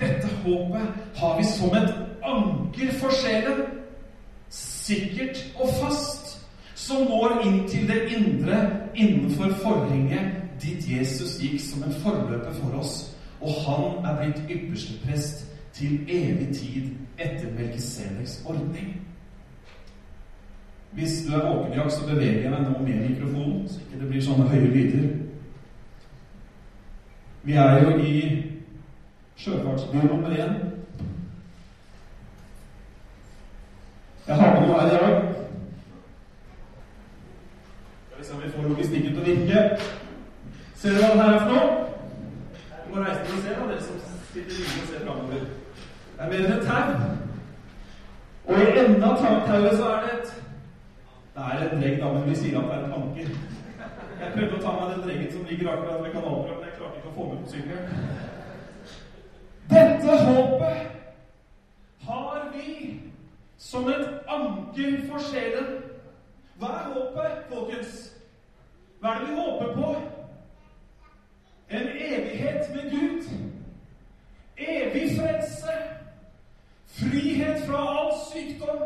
Dette 0.00 0.28
håpet 0.44 1.18
har 1.20 1.36
vi 1.36 1.44
som 1.44 1.74
et 1.76 1.90
anker 2.24 2.92
for 3.02 3.12
sjelen, 3.20 3.66
sikkert 4.48 5.42
og 5.60 5.74
fast, 5.76 6.29
som 6.80 7.06
går 7.06 7.40
inn 7.44 7.60
til 7.68 7.88
det 7.88 8.00
indre 8.16 8.60
innenfor 8.94 9.52
forhenget 9.62 10.40
dit 10.62 10.88
Jesus 10.88 11.36
gikk 11.40 11.60
som 11.60 11.84
en 11.84 12.00
forløper 12.02 12.52
for 12.62 12.80
oss, 12.80 12.94
og 13.40 13.52
han 13.66 14.08
er 14.08 14.16
blitt 14.20 14.42
ypperste 14.56 14.96
prest 15.04 15.46
til 15.76 16.00
evig 16.08 16.48
tid 16.56 16.90
etter 17.18 17.52
Melkisedeks 17.58 18.42
ordning. 18.46 18.96
Hvis 20.92 21.26
du 21.26 21.34
er 21.34 21.48
våken, 21.48 21.72
Jack, 21.74 21.90
så 21.90 22.06
beveger 22.06 22.40
jeg 22.40 22.50
meg 22.50 22.60
nå 22.60 22.78
med 22.78 23.08
mikrofonen, 23.08 23.68
så 23.68 23.80
ikke 23.80 24.00
det 24.00 24.08
blir 24.08 24.22
sånne 24.22 24.48
høye 24.48 24.70
lyder. 24.74 25.08
Vi 27.42 27.52
er 27.52 27.82
jo 27.82 27.92
i 27.98 28.14
sjøfartsby 29.36 29.96
nummer 29.96 30.28
én. 30.28 30.56
Jeg 34.26 34.36
har 34.36 34.60
med 34.60 34.68
noe 34.68 34.80
her 34.80 34.86
i 34.86 34.90
dag. 34.90 35.34
Skal 38.10 38.18
vi 38.18 38.24
se 38.24 38.34
om 38.34 38.42
vi 38.42 38.50
får 38.50 38.68
logistikken 38.68 39.14
til 39.14 39.22
å 39.22 39.28
virke. 39.30 39.62
Ser 40.74 40.98
dere 40.98 41.06
hva 41.06 41.14
det 41.14 41.22
her 41.22 41.32
er 41.32 41.40
for 41.40 41.50
noe? 41.54 41.70
Du 42.84 42.92
må 42.94 43.06
reise 43.06 43.24
dere 43.24 43.32
og 43.32 43.42
se, 43.42 43.54
da, 43.54 43.64
dere 43.70 43.82
som 43.86 43.96
sitter 44.32 44.54
inne 44.58 44.82
og 44.82 44.90
ser 44.90 45.06
framover. 45.06 45.48
Det 46.12 46.26
er 46.26 46.30
mer 46.30 46.44
enn 46.44 46.54
et 46.58 46.68
tau. 46.68 46.88
Og 48.50 48.54
i 48.60 48.70
enden 48.82 49.04
av 49.08 49.18
tauet 49.22 49.74
så 49.78 49.90
er 49.94 50.06
det 50.06 50.14
et 50.18 50.30
det 51.34 51.42
er 51.46 51.72
en 51.72 51.82
dregg, 51.82 52.00
da, 52.00 52.12
men 52.12 52.30
vi 52.30 52.34
sier 52.36 52.58
at 52.58 52.64
det 52.68 52.74
er 52.76 52.82
et 52.84 52.94
anker. 53.00 53.28
Jeg 54.20 54.32
prøvde 54.34 54.56
å 54.56 54.62
ta 54.62 54.72
meg 54.76 54.90
den 54.90 55.04
dreggen 55.06 55.30
som 55.32 55.44
ligger 55.48 55.70
akkurat 55.72 56.02
ved 56.04 56.12
kanalbrua, 56.12 56.56
men 56.56 56.66
jeg 56.66 56.76
klarte 56.78 56.96
ikke 56.98 57.10
å 57.10 57.16
få 57.16 57.28
med 57.28 57.38
på 57.40 57.50
sykkelen. 57.52 57.84
Dette 59.70 60.12
håpet 60.26 60.78
har 62.08 62.40
vi 62.54 62.70
som 63.60 63.88
et 63.88 64.08
anker 64.28 64.96
for 65.08 65.18
sjelen. 65.30 65.68
Hva 66.60 66.72
er 66.78 66.90
håpet, 66.94 67.44
folkens? 67.52 67.92
Hva 69.00 69.14
er 69.14 69.18
det 69.20 69.28
vi 69.30 69.36
håper 69.40 69.68
på? 69.78 69.94
En 71.70 71.88
evighet 71.88 72.74
med 72.74 72.90
Gud. 72.90 73.22
Evig 74.58 75.16
frelse. 75.20 75.78
Frihet 76.86 77.62
fra 77.68 77.86
all 77.98 78.12
sykdom. 78.32 78.82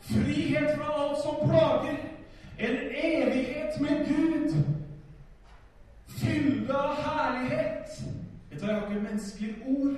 Frihet 0.00 0.76
fra 0.76 1.02
alt 1.02 1.18
som 1.22 1.48
plager. 1.48 1.96
En 2.58 2.76
evighet 2.92 3.80
med 3.80 4.06
Gud. 4.08 4.64
Fylde 6.08 6.74
av 6.78 6.94
herlighet. 6.94 8.02
Vet 8.50 8.60
du, 8.60 8.66
Jeg 8.66 8.74
har 8.74 8.90
ikke 8.90 9.02
menneskelige 9.02 9.54
ord 9.66 9.96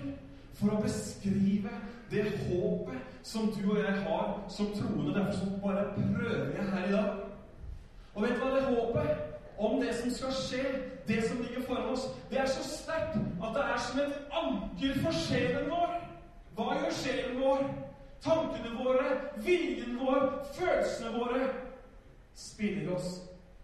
for 0.54 0.68
å 0.68 0.82
beskrive 0.94 1.70
det 2.10 2.24
håpet 2.46 2.98
som 3.22 3.52
du 3.52 3.70
og 3.70 3.78
jeg 3.78 3.92
har 4.02 4.44
som 4.48 4.66
troende. 4.66 5.14
Derfor 5.14 5.32
så 5.32 5.46
bare 5.62 5.84
prøver 5.94 6.56
jeg 6.56 6.70
her 6.72 6.88
i 6.88 6.92
dag. 6.92 7.14
Og 8.14 8.22
vet 8.22 8.34
du 8.34 8.44
hva 8.44 8.56
det 8.56 8.64
håpet 8.64 9.16
om 9.58 9.80
det 9.80 9.94
som 9.94 10.10
skal 10.10 10.32
skje, 10.32 10.64
det 11.08 11.24
som 11.28 11.38
ligger 11.38 11.66
foran 11.66 11.92
oss, 11.92 12.06
det 12.30 12.40
er 12.40 12.46
så 12.46 12.62
sterkt 12.68 13.16
at 13.16 13.54
det 13.54 13.64
er 13.64 13.80
som 13.86 14.00
et 14.00 14.14
anker 14.42 15.00
for 15.02 15.18
sjelen 15.26 15.70
vår. 15.70 15.96
Hva 16.54 16.76
gjør 16.78 16.96
sjelen 17.02 17.40
vår? 17.42 17.66
Tankene 18.24 18.70
våre, 18.78 19.10
viljen 19.44 19.98
vår, 20.00 20.30
følelsene 20.54 21.12
våre 21.18 21.48
spiller 22.34 22.94
oss 22.94 23.20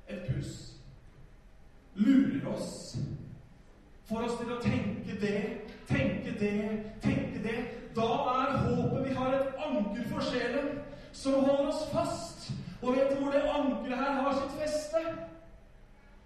et 0.09 0.27
puss. 0.29 0.77
Lurer 1.95 2.53
oss. 2.55 2.99
Får 4.05 4.27
oss 4.27 4.39
til 4.41 4.53
å 4.53 4.61
tenke 4.63 5.17
det, 5.23 5.41
tenke 5.91 6.35
det, 6.41 6.57
tenke 7.03 7.43
det. 7.43 7.59
Da 7.97 8.09
er 8.37 8.57
håpet 8.65 9.09
vi 9.09 9.15
har 9.15 9.35
et 9.35 9.65
anker 9.67 10.09
for 10.13 10.25
sjelen 10.31 10.81
som 11.13 11.43
holder 11.45 11.69
oss 11.69 11.85
fast. 11.93 12.53
Og 12.83 12.97
vet 12.97 13.11
du 13.11 13.23
hvor 13.23 13.33
det 13.35 13.43
ankeret 13.43 13.99
her 13.99 14.23
har 14.23 14.33
sitt 14.39 14.57
feste? 14.63 15.05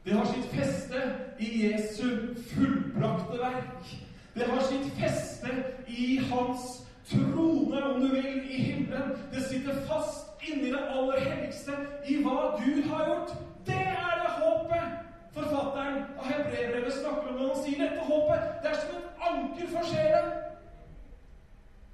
Det 0.05 0.13
har 0.13 0.25
sitt 0.25 0.51
feste 0.53 1.03
i 1.39 1.51
Jesu 1.65 2.35
fullbrakte 2.53 3.39
verk. 3.41 3.95
Det 4.35 4.47
har 4.51 4.61
sitt 4.69 4.93
feste 4.99 5.49
i 5.89 6.17
hans 6.31 6.85
trone, 7.11 7.85
om 7.85 8.01
du 8.01 8.09
vil, 8.09 8.51
i 8.51 8.63
himmelen. 8.63 9.17
Det 9.33 9.43
sitter 9.49 9.81
fast 9.89 10.43
inni 10.43 10.71
det 10.73 10.83
aller 10.91 11.21
helligste, 11.21 11.73
i 12.09 12.21
hva 12.23 12.55
Gud 12.61 12.83
har 12.91 13.07
gjort. 13.09 13.35
Det 13.67 13.81
er 13.81 14.15
det 14.21 14.33
håpet 14.39 15.14
forfatteren 15.35 16.05
av 16.19 16.25
Hebreerbrevet 16.25 16.95
snakker 16.95 17.29
om 17.29 17.39
når 17.39 17.55
han 17.55 17.63
sier 17.65 17.83
dette 17.83 18.07
håpet. 18.09 18.47
Det 18.63 18.71
er 18.71 18.81
som 18.83 18.99
et 18.99 19.27
anker 19.31 19.71
for 19.73 19.91
sjelen. 19.91 20.31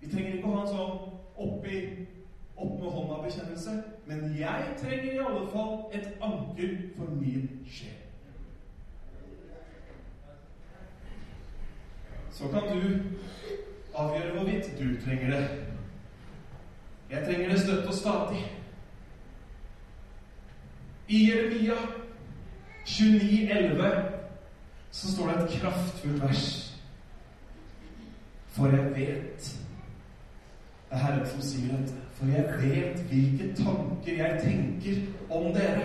Vi 0.01 0.11
trenger 0.13 0.37
ikke 0.37 0.51
å 0.51 0.55
ha 0.57 0.63
en 0.65 0.75
sånn 0.75 0.95
oppi 1.41 1.81
opp 2.61 2.77
med 2.77 2.93
hånda-bekjennelse, 2.93 3.75
men 4.09 4.37
jeg 4.37 4.77
trenger 4.83 5.13
i 5.15 5.25
alle 5.25 5.47
fall 5.53 5.75
et 5.97 6.09
anker 6.25 6.77
for 6.97 7.17
min 7.17 7.49
sjel. 7.69 7.97
Så 12.31 12.49
kan 12.53 12.69
du 12.69 12.85
avgjøre 13.95 14.37
hvorvidt 14.37 14.71
du 14.79 14.87
trenger 15.05 15.35
det. 15.35 15.43
Jeg 17.11 17.25
trenger 17.25 17.49
det 17.51 17.61
støtt 17.61 17.89
og 17.89 17.95
stadig. 17.95 18.45
I 21.09 21.25
Jeremia 21.29 21.77
29,11 22.91 24.03
så 24.91 25.13
står 25.13 25.27
det 25.27 25.45
et 25.45 25.61
kraftfullt 25.61 26.23
vers. 26.23 26.77
For 28.49 28.67
jeg 28.67 28.85
vet 28.85 29.57
Det 30.91 30.97
er 30.97 31.05
Herren 31.05 31.27
som 31.27 31.43
sier 31.43 31.77
dette. 31.77 31.95
For 32.19 32.27
jeg 32.27 32.45
vet 32.63 33.03
hvilke 33.11 33.55
tanker 33.55 34.17
jeg 34.17 34.41
tenker 34.43 34.97
om 35.31 35.53
dere. 35.55 35.85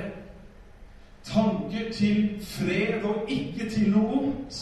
Tanker 1.24 1.92
til 1.94 2.40
fred 2.42 3.04
og 3.04 3.30
ikke 3.30 3.70
til 3.70 3.92
noe 3.92 4.10
vondt. 4.10 4.58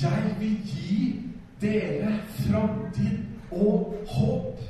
Jeg 0.00 0.36
vil 0.40 0.56
gi 0.64 1.20
dere 1.60 2.14
framtid 2.38 3.18
og 3.50 3.94
håp. 4.08 4.60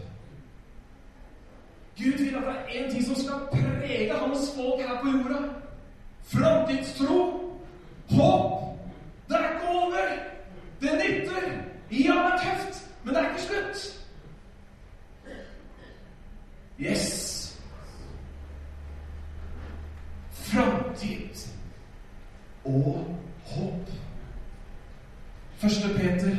Gud 1.96 2.18
vil 2.18 2.34
at 2.34 2.42
det 2.42 2.56
er 2.56 2.66
én 2.66 2.90
ting 2.90 3.04
som 3.04 3.14
skal 3.14 3.46
prege 3.52 4.18
hans 4.18 4.52
folk 4.56 4.82
her 4.82 4.98
på 5.02 5.08
jorda. 5.14 5.65
Framtidstro. 6.26 7.42
Håp. 8.10 8.78
Det 9.28 9.36
er 9.36 9.52
ikke 9.52 9.68
over. 9.68 9.96
Det 10.80 10.90
nytter. 10.92 11.42
Ja, 11.90 11.96
det 11.96 12.32
er 12.32 12.38
tøft, 12.42 12.88
men 13.04 13.14
det 13.14 13.22
er 13.22 13.30
ikke 13.30 13.42
slutt. 13.42 13.96
Yes. 16.80 17.58
Framtid 20.30 21.48
og 22.64 23.16
håp. 23.46 23.90
Første 25.56 25.88
Peter 25.88 26.36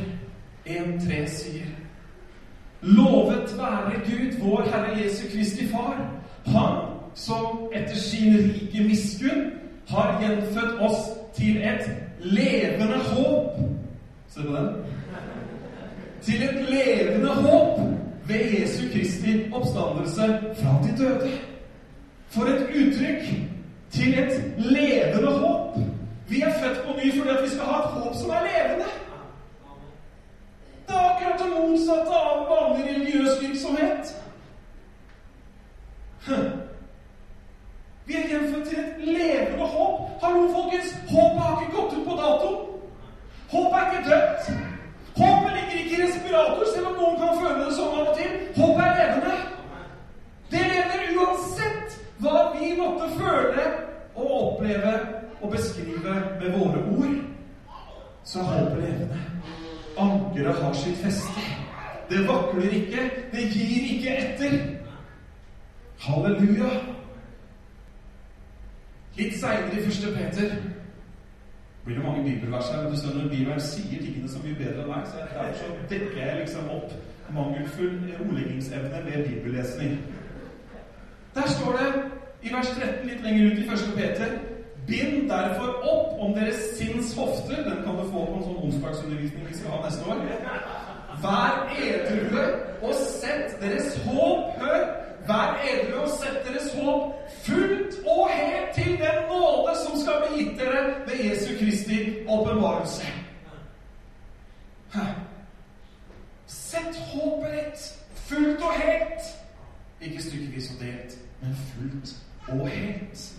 1.3 0.66 1.28
sier 1.28 1.66
Lovet 2.82 3.58
være 3.58 3.92
Gud 4.06 4.40
vår 4.40 4.62
Herre 4.62 4.98
Jesu 5.04 5.24
Kristi 5.32 5.68
Far, 5.68 6.12
han 6.46 6.84
som 7.16 7.72
etter 7.74 7.96
sin 7.96 8.38
rike 8.38 8.84
miskunn 8.84 9.52
har 9.90 10.22
gjenfødt 10.22 10.82
oss 10.82 11.10
til 11.34 11.58
et 11.58 11.92
levende 12.20 12.98
håp. 12.98 13.60
Se 14.30 14.44
på 14.44 14.56
den. 14.56 14.70
Til 16.22 16.44
et 16.44 16.70
levende 16.70 17.34
håp 17.34 17.80
ved 18.28 18.60
Jesu 18.60 18.84
Kristi 18.94 19.52
oppstandelse 19.54 20.40
fra 20.62 20.80
de 20.84 21.04
døde. 21.04 21.32
For 22.30 22.44
et 22.46 22.62
uttrykk! 22.62 23.24
Til 23.92 24.20
et 24.20 24.54
levende 24.58 25.32
håp. 25.32 25.78
Vi 26.28 26.42
er 26.42 26.54
født 26.64 26.86
på 26.86 26.94
ny 26.94 27.18
fordi 27.18 27.30
at 27.30 27.44
vi 27.44 27.50
skal 27.50 27.66
ha 27.66 27.80
et 27.80 27.90
håp 27.90 28.16
som 28.16 28.30
er 28.30 28.42
levende. 28.50 28.86
Det 30.88 30.96
er 30.96 31.10
akkurat 31.10 31.40
det 31.40 31.50
motsatte 31.56 32.12
av 32.12 32.46
vanlig 32.52 32.86
religiøs 32.90 33.42
virksomhet. 33.42 34.16
Vi 38.08 38.14
er 38.16 38.28
gjenfødt 38.30 38.68
til 38.70 38.80
et 38.80 38.94
levende 38.98 39.66
håp. 39.76 39.96
Hallo, 40.24 40.42
folkens! 40.56 40.90
Håpet 41.14 41.42
har 41.42 41.62
ikke 41.62 41.76
gått 41.78 41.94
ut 41.98 42.06
på 42.10 42.16
dato. 42.24 42.50
Håpet 43.54 43.78
er 43.80 43.86
ikke 43.90 44.10
dødt. 44.10 44.44
Håpet 45.20 45.52
ligger 45.56 45.76
ikke 45.82 45.96
i 45.98 46.04
respirator, 46.06 46.64
selv 46.74 46.88
om 46.88 46.96
noen 47.00 47.18
kan 47.22 47.40
føle 47.42 47.66
det 47.66 47.74
sånn 47.76 47.98
av 48.00 48.12
og 48.12 48.20
til. 48.20 48.32
Håpet 48.60 48.84
er 48.86 48.96
levende. 49.00 49.36
Det 50.54 50.64
lever 50.72 51.04
uansett 51.18 51.98
hva 52.24 52.44
vi 52.54 52.70
måtte 52.80 53.10
føle 53.20 53.66
og 54.16 54.30
oppleve 54.40 54.94
og 55.42 55.52
beskrive 55.58 56.14
med 56.40 56.48
våre 56.56 56.84
ord. 56.96 57.18
Så 58.24 58.40
er 58.40 58.54
håpet 58.54 58.86
levende. 58.86 59.24
Ankeret 60.00 60.62
har 60.64 60.78
sitt 60.80 61.02
feste. 61.04 61.44
Det 62.08 62.24
vakler 62.30 62.72
ikke. 62.80 63.10
Det 63.36 63.50
gir 63.52 63.92
ikke 63.98 64.16
etter. 64.22 64.56
Halleluja. 66.08 66.72
Litt 69.18 69.40
seinere 69.40 69.80
i 69.80 69.86
første 69.86 70.12
Peter 70.14 70.58
blir 71.86 71.96
det 71.96 72.04
mange 72.06 72.24
bibelvers 72.24 72.70
her. 72.72 72.84
Men 72.84 72.92
du 72.92 72.98
skjønner, 73.00 73.30
Bibelen 73.30 73.62
sier 73.64 74.02
tingene 74.04 74.30
så 74.30 74.42
mye 74.44 74.58
bedre 74.60 74.84
enn 74.84 74.92
meg, 74.92 75.08
så 75.08 75.24
derfor 75.24 75.56
så 75.62 75.70
dekker 75.90 76.20
jeg 76.22 76.42
liksom 76.42 76.70
opp 76.76 76.94
mangelfull 77.36 77.96
ordleggingsevne 78.20 79.02
med 79.08 79.26
bibellesning. 79.30 79.98
Der 81.36 81.48
står 81.56 81.80
det 81.80 81.90
i 82.44 82.54
vers 82.54 82.70
13 82.76 83.10
litt 83.10 83.26
lenger 83.26 83.52
ut 83.52 83.64
i 83.64 83.68
første 83.70 83.96
Peter 83.96 84.38
Bind 84.88 85.30
derfor 85.30 85.82
opp 85.84 86.20
om 86.24 86.34
deres 86.34 86.60
sinns 86.78 87.16
hofter. 87.18 87.64
Den 87.64 87.82
kan 87.84 87.98
du 88.00 88.06
få 88.12 88.22
på 88.26 88.38
en 88.38 88.46
sånn 88.46 88.62
onsdagsundervisning 88.68 89.50
vi 89.50 89.58
skal 89.58 89.74
ha 89.76 89.82
neste 89.84 90.08
år. 90.08 90.22
Vær 91.24 91.58
edrue 91.76 92.46
og 92.86 92.94
sett 92.96 93.58
deres 93.64 93.98
håp 94.06 94.62
Hør! 94.62 94.86
Vær 95.28 95.58
edrue 95.68 96.06
og 96.06 96.14
sett 96.22 96.40
deres 96.48 96.72
håp 96.78 97.27
fullt 97.48 97.94
og 98.08 98.30
helt 98.30 98.76
til 98.76 98.92
den 98.92 99.18
nåde 99.30 99.74
som 99.86 100.00
skal 100.02 100.14
bli 100.24 100.44
gitt 100.44 100.60
dere 100.60 100.84
ved 101.08 101.26
Jesu 101.26 101.58
Kristi 101.60 101.98
åpenbarelse. 102.28 103.06
Sett 106.48 106.96
håpet 107.12 107.52
ditt 107.54 107.82
fullt 108.16 108.62
og 108.62 108.74
helt. 108.82 109.22
Ikke 110.02 110.24
stykkevis 110.24 110.72
og 110.72 110.86
delt, 110.86 111.18
men 111.42 111.56
fullt 111.56 112.16
og 112.48 112.68
helt. 112.68 113.34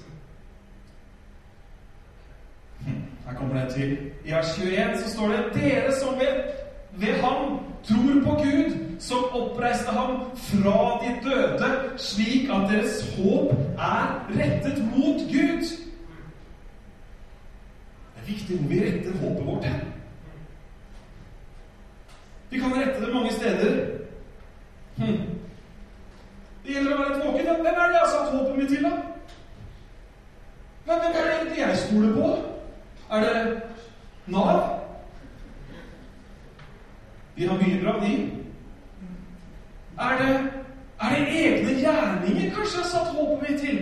Her 3.26 3.34
kommer 3.36 3.64
det 3.64 3.74
til. 3.74 3.98
I 4.24 4.32
vers 4.32 4.58
21 4.58 4.98
så 4.98 5.10
står 5.10 5.28
det 5.28 5.44
Dere 5.54 6.00
som 6.00 6.14
ved, 6.14 6.42
ved 6.92 7.14
ham 7.14 7.58
tror 7.84 8.22
på 8.24 8.34
Gud, 8.42 8.57
som 8.99 9.25
oppreiste 9.33 9.90
ham 9.90 10.31
fra 10.37 11.00
de 11.02 11.31
døde, 11.31 11.99
slik 11.99 12.50
at 12.50 12.71
deres 12.71 13.17
håp 13.17 13.52
er 13.78 14.26
rettet 14.38 14.85
mot 14.97 15.21
Gud. 15.32 15.63
Det 18.15 18.23
er 18.23 18.26
viktig 18.26 18.58
hvor 18.58 18.69
vi 18.69 18.80
retter 18.80 19.19
håpet 19.21 19.47
vårt 19.47 19.65
hen. 19.65 19.80
Vi 22.50 22.58
kan 22.58 22.75
rette 22.75 23.06
det 23.06 23.15
mange 23.15 23.32
steder. 23.32 23.87
Hm. 24.97 25.21
Det 26.65 26.75
gjelder 26.75 26.95
å 26.95 26.99
være 26.99 27.15
litt 27.15 27.26
våken. 27.26 27.47
Hvem 27.47 27.67
er 27.67 27.87
det 27.87 27.95
jeg 27.95 28.02
har 28.02 28.11
satt 28.13 28.32
håpet 28.34 28.58
mitt 28.58 28.69
til, 28.69 28.82
da? 28.82 28.91
Hvem 30.89 31.04
er 31.04 31.13
det 31.13 31.23
egentlig 31.37 31.63
jeg 31.63 31.76
stoler 31.76 32.15
på? 32.17 32.28
Er 33.13 33.21
det 33.21 33.61
Nav? 34.26 34.78
De 37.37 37.49
har 37.49 37.61
mye 37.63 37.80
bra, 37.82 37.95
de. 38.02 38.37
Er 39.99 40.19
det, 40.21 40.34
er 41.02 41.15
det 41.15 41.23
egne 41.45 41.73
gjerninger 41.82 42.50
kanskje 42.54 42.78
jeg 42.78 42.84
har 42.84 42.91
satt 42.91 43.15
håpet 43.17 43.50
mitt 43.50 43.61
til? 43.61 43.78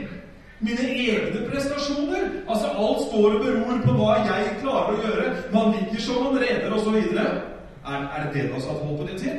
Mine 0.60 0.86
egne 0.88 1.42
prestasjoner? 1.50 2.30
Altså 2.48 2.68
alt 2.68 3.02
står 3.08 3.34
og 3.36 3.42
beror 3.44 3.82
på 3.84 3.96
hva 3.98 4.14
jeg 4.24 4.54
klarer 4.62 4.94
å 4.94 5.02
gjøre. 5.02 5.26
Man 5.52 5.74
ligger 5.76 6.00
som 6.00 6.22
man 6.24 6.40
reder, 6.40 6.72
osv. 6.72 6.96
Er, 6.96 8.00
er 8.16 8.24
det 8.24 8.32
det 8.34 8.46
du 8.48 8.56
har 8.56 8.64
satt 8.64 8.80
håpet 8.86 9.12
ditt 9.12 9.22
til? 9.26 9.36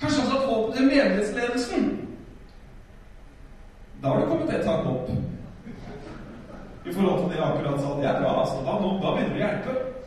Kanskje 0.00 0.20
har 0.20 0.30
satt 0.34 0.46
håpet 0.50 0.76
til 0.76 0.90
menighetsledelsen? 0.92 1.88
Da 4.02 4.08
har 4.08 4.20
det 4.20 4.28
kommet 4.28 4.54
et 4.54 4.64
tak 4.64 4.86
opp. 4.86 5.08
I 6.86 6.92
forhold 6.92 7.22
til 7.22 7.30
det 7.30 7.40
jeg 7.40 7.48
akkurat 7.48 7.80
sa. 7.80 7.96
Det 8.00 8.10
er 8.10 8.20
bra, 8.20 8.40
altså. 8.42 8.60
Da, 8.66 8.76
da 9.02 9.14
begynner 9.16 9.34
det 9.34 9.40
å 9.40 9.46
hjelpe. 9.46 9.97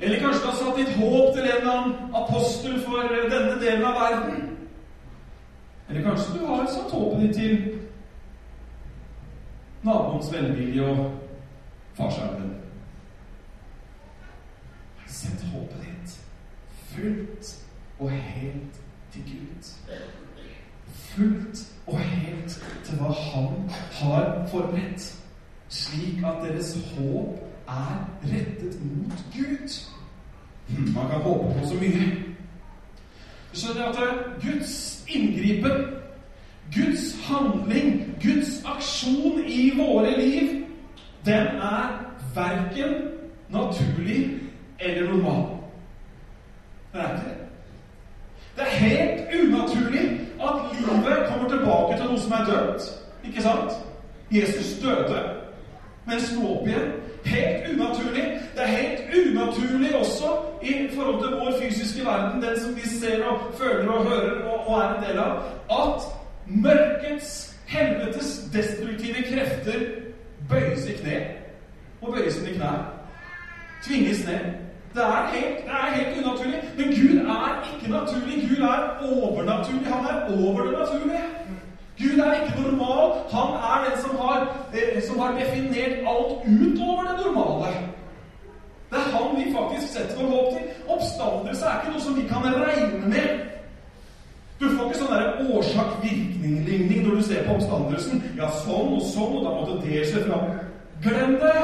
Eller 0.00 0.20
kanskje 0.20 0.40
du 0.40 0.46
har 0.46 0.56
satt 0.56 0.76
ditt 0.76 0.96
håp 0.96 1.34
til 1.34 1.42
en 1.42 1.56
eller 1.56 1.72
annen 1.72 2.14
apostel 2.14 2.80
for 2.82 3.14
denne 3.30 3.60
delen 3.60 3.84
av 3.84 4.00
verden? 4.00 4.58
Eller 5.88 6.02
kanskje 6.02 6.38
du 6.38 6.46
har 6.46 6.66
satt 6.66 6.90
håpet 6.90 7.20
ditt 7.22 7.34
til 7.34 7.80
naboens 9.84 10.32
velvilje 10.32 10.88
og 10.88 11.04
farsarven? 11.94 12.50
Sett 15.06 15.46
håpet 15.52 15.86
ditt 15.86 16.18
fullt 16.94 17.54
og 17.98 18.10
helt 18.10 18.80
til 19.12 19.22
Gud. 19.30 19.72
Fullt 20.94 21.74
og 21.86 21.98
helt 21.98 22.62
til 22.84 22.98
hva 22.98 23.12
Han 23.12 23.70
har 23.92 24.46
forberedt, 24.50 25.22
slik 25.68 26.24
at 26.24 26.42
deres 26.42 26.74
håp 26.96 27.53
er 27.68 28.08
rettet 28.32 28.78
mot 28.84 29.24
Gud. 29.34 29.68
Man 30.94 31.10
kan 31.10 31.20
håpe 31.20 31.60
på 31.60 31.66
så 31.66 31.74
mye. 31.74 32.24
Du 33.52 33.60
skjønner 33.60 33.84
at 33.84 33.96
Guds 34.42 35.04
inngripen, 35.08 35.84
Guds 36.74 37.04
handling, 37.24 38.16
Guds 38.22 38.64
aksjon 38.64 39.44
i 39.46 39.72
våre 39.76 40.20
liv, 40.20 40.64
den 41.24 41.46
er 41.46 42.04
verken 42.34 42.94
naturlig 43.48 44.40
eller 44.80 45.10
normal. 45.12 45.58
Den 46.92 47.00
er 47.00 47.10
ikke 47.10 47.28
det. 47.28 47.36
Det 48.56 48.62
er 48.62 48.76
helt 48.88 49.48
unaturlig 49.48 50.20
at 50.42 50.54
livet 50.76 51.28
kommer 51.28 51.48
tilbake 51.48 51.96
til 51.96 52.06
noe 52.06 52.20
som 52.20 52.32
er 52.32 52.44
dødt. 52.44 52.82
Ikke 53.24 53.42
sant? 53.42 53.72
Jesus 54.30 54.78
døde, 54.82 55.22
men 56.06 56.20
sto 56.20 56.58
opp 56.58 56.68
igjen. 56.68 56.92
Helt 57.24 57.72
unaturlig. 57.72 58.24
Det 58.54 58.62
er 58.62 58.66
helt 58.66 59.00
unaturlig 59.30 59.96
også 59.96 60.24
i 60.62 60.74
forhold 60.94 61.22
til 61.22 61.38
vår 61.38 61.52
fysiske 61.62 62.04
verden, 62.04 62.42
den 62.42 62.60
som 62.60 62.76
vi 62.76 62.88
ser 62.88 63.24
og 63.24 63.40
føler 63.54 63.88
og 63.88 64.04
hører 64.04 64.44
og, 64.44 64.68
og 64.68 64.80
er 64.80 64.94
en 64.94 65.04
del 65.08 65.18
av, 65.18 65.32
at 65.70 66.02
mørkets, 66.46 67.56
helvetes 67.66 68.44
destruktive 68.52 69.22
krefter 69.30 69.80
bøyes 70.48 70.86
i 70.86 70.92
kne. 70.92 71.22
Og 72.02 72.14
bøyes 72.14 72.36
i 72.42 72.54
knær. 72.54 72.84
Tvinges 73.84 74.26
ned. 74.26 74.44
Det 74.94 75.02
er, 75.02 75.26
helt, 75.32 75.56
det 75.64 75.72
er 75.82 75.94
helt 75.94 76.24
unaturlig. 76.24 76.60
Men 76.78 76.86
Gud 76.86 77.16
er 77.36 77.74
ikke 77.74 77.92
naturlig. 77.92 78.48
Gud 78.48 78.62
er 78.62 78.80
overnaturlig. 79.12 79.86
Han 79.86 80.04
er 80.10 80.46
over 80.46 80.62
det 80.62 80.72
naturlige. 80.78 81.24
Gud 81.98 82.18
er 82.18 82.32
ikke 82.34 82.62
normal. 82.62 83.06
Han 83.34 83.48
er 83.70 83.76
den 83.86 83.96
som 84.02 84.16
har, 84.16 84.38
eh, 84.74 85.02
som 85.02 85.18
har 85.18 85.30
definert 85.40 85.98
alt 86.12 86.32
utover 86.62 87.02
det 87.08 87.16
normale. 87.26 87.70
Det 88.90 88.98
er 88.98 89.16
han 89.16 89.36
vi 89.36 89.54
faktisk 89.58 89.92
setter 89.92 90.16
vår 90.16 90.30
håp 90.30 90.52
til. 90.52 90.62
Oppstandelse 90.88 91.64
er 91.66 91.80
ikke 91.80 91.92
noe 91.92 92.00
som 92.00 92.16
vi 92.16 92.28
kan 92.28 92.42
regne 92.44 93.08
med. 93.08 93.28
Du 94.60 94.68
får 94.70 94.84
ikke 94.86 94.98
sånn 94.98 95.52
årsak-virkning-ligning 95.54 97.06
når 97.06 97.14
du 97.14 97.22
ser 97.22 97.46
på 97.46 97.56
oppstandelsen. 97.56 98.22
Ja, 98.38 98.50
sånn 98.62 98.94
og 98.94 99.02
sånn, 99.02 99.34
og 99.38 99.44
da 99.44 99.54
måtte 99.56 99.80
det 99.82 100.06
skje 100.08 100.22
fram. 100.28 100.46
Glem 101.02 101.34
det! 101.42 101.56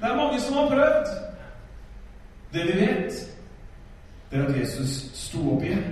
Det 0.00 0.08
er 0.08 0.16
mange 0.16 0.40
som 0.40 0.56
har 0.58 0.68
prøvd. 0.68 1.12
Det 2.52 2.66
vi 2.66 2.80
vet, 2.80 3.18
det 4.30 4.38
er 4.38 4.46
at 4.46 4.58
Jesus 4.58 4.96
sto 5.14 5.44
opp 5.54 5.62
igjen. 5.62 5.84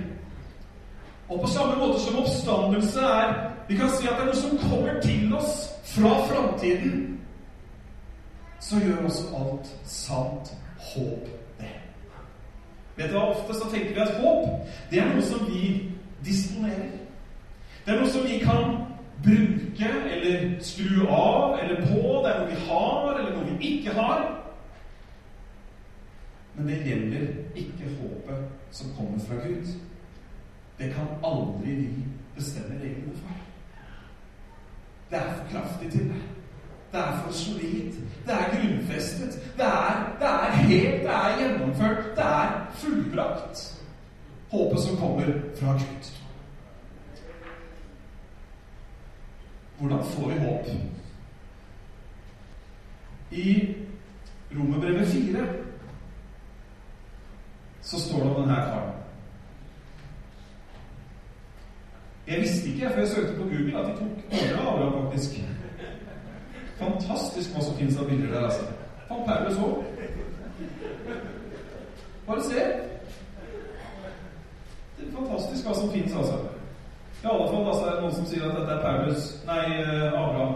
Og 1.29 1.41
på 1.41 1.47
samme 1.47 1.75
måte 1.77 1.99
som 2.01 2.19
oppstandelse 2.19 2.99
er 2.99 3.33
Vi 3.69 3.75
kan 3.77 3.89
si 3.89 4.07
at 4.07 4.17
det 4.17 4.21
er 4.21 4.25
noe 4.25 4.35
som 4.35 4.57
kommer 4.57 5.01
til 5.01 5.33
oss 5.37 5.69
fra 5.85 6.09
framtiden. 6.25 7.19
Så 8.59 8.79
gjør 8.81 9.03
også 9.05 9.23
alt 9.37 9.67
sant 9.85 10.53
håp 10.79 11.27
det. 11.59 11.69
Vet 12.97 13.11
du 13.11 13.17
hva, 13.17 13.27
Ofte 13.29 13.53
så 13.53 13.69
tenker 13.69 13.93
vi 13.93 14.01
at 14.01 14.15
håp 14.23 14.47
det 14.89 14.99
er 14.99 15.11
noe 15.11 15.21
som 15.21 15.45
vi 15.45 15.91
disponerer. 16.25 16.97
Det 17.85 17.93
er 17.93 18.01
noe 18.01 18.09
som 18.09 18.25
vi 18.25 18.39
kan 18.41 18.79
bruke 19.23 19.91
eller 20.15 20.57
skru 20.65 21.05
av 21.05 21.59
eller 21.61 21.85
på. 21.85 22.01
Det 22.25 22.31
er 22.31 22.39
noe 22.39 22.49
vi 22.49 22.59
har, 22.65 23.13
eller 23.19 23.37
noe 23.37 23.59
vi 23.59 23.75
ikke 23.75 23.93
har. 24.01 24.25
Men 26.55 26.67
det 26.67 26.81
gjelder 26.85 27.29
ikke 27.55 27.93
håpet 28.01 28.73
som 28.75 28.97
kommer 28.97 29.21
fra 29.27 29.39
Gud. 29.45 29.69
Det 30.79 30.93
kan 30.93 31.07
aldri 31.23 31.71
vi 31.75 32.05
bestemme 32.35 32.79
reglene 32.79 33.15
for. 33.15 33.33
Det 35.09 35.17
er 35.17 35.33
for 35.33 35.45
kraftig 35.51 35.91
til 35.91 35.99
det. 35.99 36.21
Det 36.91 36.99
er 36.99 37.23
for 37.23 37.31
solid. 37.31 37.93
Det 38.25 38.33
er 38.33 38.49
grunnfestet. 38.55 39.33
Det 39.57 39.65
er, 39.65 40.15
det 40.19 40.27
er 40.27 40.51
helt, 40.51 41.01
det 41.01 41.09
er 41.09 41.37
gjennomført. 41.39 42.05
Det 42.15 42.25
er 42.25 42.71
fullbrakt. 42.73 43.81
Håpet 44.51 44.79
som 44.79 44.97
kommer 44.97 45.25
fra 45.59 45.71
Gud. 45.71 46.11
Hvordan 49.77 50.03
får 50.03 50.29
vi 50.29 50.39
håp? 50.39 50.65
I 53.31 53.75
Romerbrevet 54.57 55.07
4 55.07 55.45
så 57.81 57.99
står 57.99 58.17
det 58.17 58.35
om 58.35 58.41
denne 58.41 58.55
karen. 58.55 58.98
Jeg 62.29 62.41
visste 62.41 62.69
ikke 62.69 62.89
før 62.89 62.99
jeg 62.99 63.07
søkte 63.07 63.33
på 63.35 63.43
Google, 63.43 63.79
at 63.79 63.85
de 63.85 63.91
tok 63.99 64.07
bilder 64.29 64.59
av 64.59 64.67
Abraham, 64.73 65.11
faktisk. 65.11 65.41
Fantastisk 66.77 67.55
hva 67.55 67.63
som 67.65 67.77
finnes 67.79 67.97
av 67.97 68.05
bilder 68.05 68.33
der, 68.33 68.43
altså. 68.45 68.63
Fant 69.07 69.25
Paulus 69.25 69.57
òg. 69.57 69.83
Bare 72.27 72.43
se. 72.43 72.67
Det 74.97 75.07
er 75.07 75.11
fantastisk 75.17 75.65
hva 75.65 75.75
som 75.79 75.91
finnes, 75.91 76.15
altså. 76.21 76.37
I 77.23 77.27
alle 77.33 77.49
fall 77.49 77.67
altså, 77.67 77.85
er 77.85 77.93
det 77.95 78.01
noen 78.03 78.15
som 78.19 78.29
sier 78.29 78.45
at 78.45 78.57
dette 78.59 78.77
er 78.77 78.83
Paulus 78.85 79.25
Nei, 79.49 79.63
eh, 79.81 80.07
Abraham. 80.13 80.55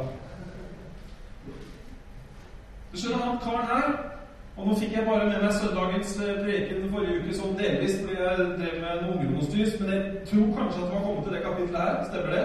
Du 2.91 2.97
skjønner, 3.01 3.25
han 3.25 3.41
karen 3.41 3.67
her 3.73 4.12
Og 4.57 4.67
nå 4.67 4.75
fikk 4.77 4.91
jeg 4.93 5.05
bare 5.07 5.25
med 5.25 5.39
meg 5.41 5.53
søndagens 5.57 6.11
eh, 6.21 6.35
preken 6.43 6.91
forrige 6.93 7.21
uke 7.23 7.37
sånn 7.37 7.55
delvis 7.57 7.95
fordi 8.01 8.19
jeg 8.19 8.35
drev 8.59 8.75
med 8.83 8.99
noe 9.01 9.15
ungdomsstys, 9.15 9.79
men 9.79 9.93
jeg 9.93 10.03
tror 10.29 10.51
kanskje 10.59 10.83
at 10.83 10.85
det 10.85 10.93
var 10.93 11.07
kommet 11.07 11.25
til 11.25 11.33
det 11.33 11.41
kapittelet 11.45 11.81
her. 11.81 12.03
Stemmer 12.09 12.35
det? 12.37 12.43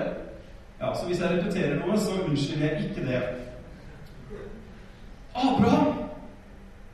Ja, 0.80 0.94
Så 0.94 1.06
hvis 1.06 1.20
jeg 1.20 1.34
repeterer 1.34 1.74
noe, 1.82 1.98
så 1.98 2.16
unnskylder 2.24 2.66
jeg 2.66 2.88
ikke 2.88 3.06
det. 3.10 3.20
Abraham, 5.34 5.92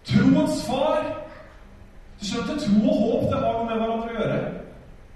troens 0.05 0.67
far. 0.67 1.07
Du 2.21 2.27
skjønte, 2.27 2.59
tro 2.65 2.91
og 2.91 3.01
håp 3.05 3.31
det 3.31 3.41
har 3.45 3.57
noe 3.59 3.69
med 3.71 3.81
hverandre 3.81 4.11
å 4.11 4.19
gjøre. 4.19 4.43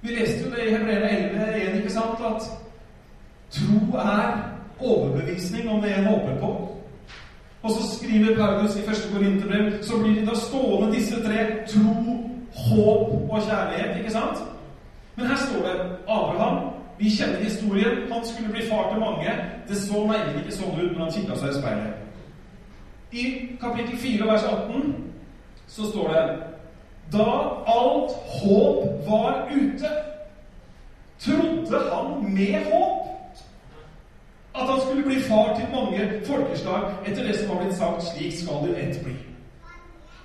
Vi 0.01 0.15
leste 0.15 0.45
jo 0.45 0.55
det 0.55 0.67
i 0.69 0.73
Hebreerne 0.77 1.11
11.1, 1.11 1.79
ikke 1.83 1.95
sant? 1.99 2.23
At 2.23 2.47
tro 3.51 3.99
er 3.99 4.27
overbevisning 4.79 5.71
om 5.71 5.83
det 5.83 5.97
en 5.97 6.13
håper 6.13 6.39
på. 6.39 6.53
Og 7.63 7.71
så 7.71 7.97
skriver 7.97 8.37
Paulus 8.37 8.77
i 8.77 8.83
første 8.83 9.13
Korinterbrev 9.13 9.83
så 9.83 9.99
blir 9.99 10.21
de 10.21 10.27
da 10.27 10.35
stående 10.35 10.95
disse 10.95 11.23
tre 11.23 11.47
tro, 11.67 11.95
håp 12.55 13.31
og 13.31 13.43
kjærlighet. 13.43 13.99
ikke 13.99 14.11
sant? 14.11 14.39
Men 15.17 15.27
her 15.27 15.37
står 15.37 15.67
det 15.67 15.81
Abraham. 16.09 16.71
Vi 16.99 17.11
kjenner 17.11 17.43
historien. 17.43 18.13
Han 18.13 18.25
skulle 18.25 18.53
bli 18.53 18.63
far 18.71 18.91
til 18.91 19.01
mange. 19.01 19.31
Det 19.69 19.77
så 19.77 20.05
meg 20.07 20.39
ikke 20.39 20.55
sånn 20.55 20.79
ut 20.79 20.93
når 20.93 21.05
han 21.05 21.13
kikka 21.13 21.39
seg 21.39 21.51
i 21.51 21.59
speilet. 21.59 22.05
I 23.13 23.25
kapittel 23.61 23.99
4, 23.99 24.27
vers 24.27 24.45
18, 24.45 24.95
så 25.67 25.91
står 25.91 26.09
det 26.15 26.25
Da 27.13 27.29
alt 27.67 28.13
håp 28.39 29.09
var 29.09 29.49
ute, 29.51 29.91
trodde 31.19 31.79
han 31.93 32.35
med 32.35 32.67
håp 32.69 33.08
at 34.55 34.67
han 34.67 34.81
skulle 34.81 35.07
bli 35.07 35.21
far 35.21 35.55
til 35.57 35.73
mange 35.75 36.11
folkeslag 36.27 36.93
etter 37.07 37.27
det 37.27 37.39
som 37.39 37.51
var 37.53 37.65
blitt 37.65 37.79
sagt, 37.79 38.07
slik 38.11 38.39
skal 38.41 38.65
det 38.67 38.79
ett 38.83 39.03
bli. 39.05 39.17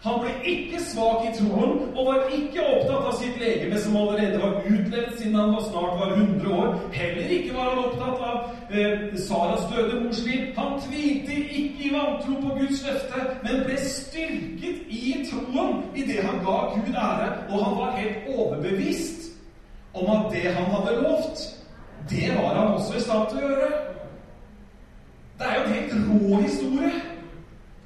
Han 0.04 0.18
ble 0.20 0.32
ikke 0.52 0.82
svak 0.84 1.22
i 1.24 1.30
troen 1.38 1.78
og 1.96 2.08
var 2.10 2.26
ikke 2.36 2.64
opptatt 2.64 3.06
av 3.08 3.14
sitt 3.22 3.38
legeme, 3.40 3.78
som 3.80 3.96
allerede 3.96 4.42
var 4.42 4.58
utlevd 4.68 5.14
siden 5.16 5.38
han 5.40 5.54
var 5.56 5.64
snart 5.64 5.94
var 6.02 6.12
100 6.18 6.58
år. 6.58 6.74
Heller 6.92 7.32
ikke 7.38 7.54
var 7.56 7.70
han 7.70 7.80
opptatt 7.86 8.26
av 8.32 8.76
eh, 8.76 9.06
Saras 9.28 9.64
døde 9.72 10.02
mors 10.02 10.20
liv. 10.26 10.50
Han 10.58 10.76
tvilte 10.84 11.38
ikke 11.40 11.88
i 11.88 11.94
vantro 11.94 12.36
på 12.42 12.58
Guds 12.58 12.84
løfte, 12.84 13.24
men 13.46 13.64
ble 13.64 13.80
styrket 13.80 14.92
i 14.92 15.16
troen 15.30 15.80
i 15.96 16.04
det 16.12 16.20
han 16.20 16.44
ga 16.44 16.60
Gud 16.74 16.92
ære, 16.92 17.32
og 17.48 17.64
han 17.64 17.80
var 17.80 17.98
helt 18.02 18.28
overbevist 18.36 19.32
om 19.94 20.12
at 20.12 20.32
det 20.36 20.52
han 20.52 20.68
hadde 20.74 21.00
lovt, 21.00 21.48
det 22.12 22.28
var 22.36 22.60
han 22.60 22.76
også 22.76 23.00
i 23.00 23.08
stand 23.08 23.32
til 23.32 23.40
å 23.40 23.50
gjøre. 23.54 23.93
Det 25.44 25.52
er 25.52 25.56
jo 25.60 25.66
en 25.66 25.74
helt 25.74 25.94
rå 26.10 26.42
historie. 26.42 26.92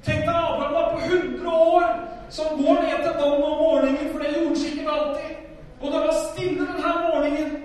Tenk 0.04 0.20
deg 0.26 0.34
Abraham 0.34 0.74
var 0.74 0.90
på 0.92 0.98
100 0.98 1.48
år 1.50 1.86
som 2.30 2.46
går 2.58 2.74
ned 2.82 2.98
til 3.02 3.14
vannet 3.20 3.46
om 3.46 3.56
morgenen, 3.62 4.12
for 4.12 4.18
det 4.18 4.28
gjorde 4.36 4.58
sikkert 4.58 4.88
alltid. 4.92 5.32
Og 5.80 5.92
det 5.92 6.00
var 6.04 6.14
stille 6.26 6.66
denne 6.66 6.92
morgenen. 7.08 7.56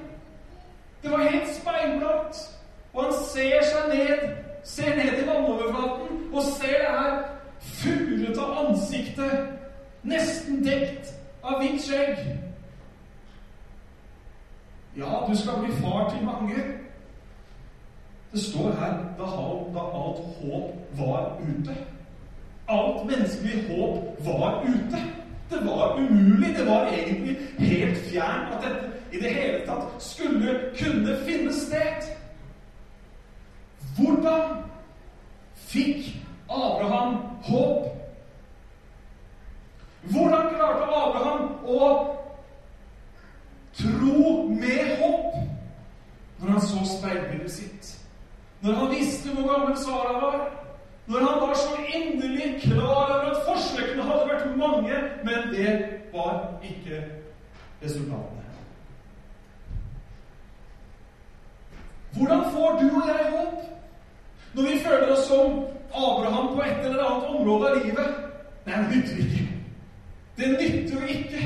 Det 1.03 1.11
var 1.11 1.17
helt 1.17 1.55
speilblankt. 1.55 2.37
Og 2.93 3.03
han 3.03 3.13
ser 3.33 3.63
seg 3.69 3.93
ned, 3.93 4.27
ser 4.63 4.95
ned 4.95 5.23
i 5.23 5.27
vannoverflaten 5.27 6.33
og 6.33 6.43
ser 6.43 6.77
det 6.77 6.95
her 6.97 7.13
furete 7.59 8.41
ansiktet, 8.63 9.47
nesten 10.03 10.65
dekt 10.65 11.13
av 11.43 11.61
hvitt 11.61 11.85
skjegg. 11.85 12.17
Ja, 14.97 15.21
du 15.29 15.37
skal 15.37 15.61
bli 15.61 15.77
far 15.85 16.09
til 16.09 16.25
mange. 16.25 16.82
Det 18.33 18.41
står 18.41 18.71
her 18.79 18.93
da, 19.17 19.25
alt 19.79 20.21
håp 20.41 20.97
var 20.97 21.35
ute. 21.41 21.75
Alt 22.67 23.05
menneskelig 23.05 23.67
håp 23.69 24.25
var 24.25 24.63
ute. 24.65 25.01
Det 25.49 25.65
var 25.65 25.99
umulig. 25.99 26.55
Det 26.57 26.65
var 26.65 26.87
egentlig 26.87 27.37
helt 27.59 27.97
fjernt 27.97 28.53
at 28.55 28.63
dette 28.63 28.91
i 29.11 29.21
det 29.21 29.29
hele 29.29 29.59
tatt 29.67 30.01
skulle 30.01 30.55
kunne 30.79 31.17
finne 31.27 31.53
sted. 31.53 32.09
Hvordan 33.97 34.63
fikk 35.55 36.15
Abraham 36.49 37.17
håp? 37.43 37.85
Hvordan 40.03 40.49
klarte 40.55 40.89
Abraham 40.89 41.49
å 41.65 41.89
tro 43.77 44.47
med 44.49 44.97
håp 44.99 45.37
når 46.39 46.49
han 46.49 46.65
så 46.65 46.81
speilbildet 46.97 47.51
sitt? 47.51 47.93
Når 48.63 48.73
han 48.73 48.91
visste 48.91 49.29
hvor 49.35 49.47
gammel 49.53 49.77
Sara 49.77 50.13
var? 50.19 50.43
Når 51.05 51.19
han 51.19 51.41
var 51.41 51.53
så 51.53 51.75
inderlig 51.95 52.61
klar 52.61 53.09
over 53.15 53.31
at 53.31 53.41
forsøkene 53.47 54.03
hadde 54.03 54.27
vært 54.29 54.53
mange, 54.57 54.99
men 55.27 55.49
det 55.51 55.73
var 56.13 56.45
ikke 56.63 57.01
resultatene. 57.83 58.43
Hvordan 62.13 62.43
får 62.51 62.69
du 62.81 62.85
og 62.95 63.07
jeg 63.07 63.31
håp 63.31 63.59
når 64.53 64.63
vi 64.63 64.79
føler 64.85 65.11
oss 65.11 65.27
som 65.27 65.65
Abraham 65.93 66.55
på 66.55 66.61
et 66.61 66.85
eller 66.85 67.05
annet 67.05 67.29
område 67.35 67.69
av 67.69 67.85
livet? 67.85 68.09
Nei, 68.65 68.75
det 68.77 68.89
nytter 68.95 69.17
ikke. 69.23 69.47
Det 70.37 70.49
nytter 70.51 70.93
jo 70.93 71.07
ikke. 71.07 71.41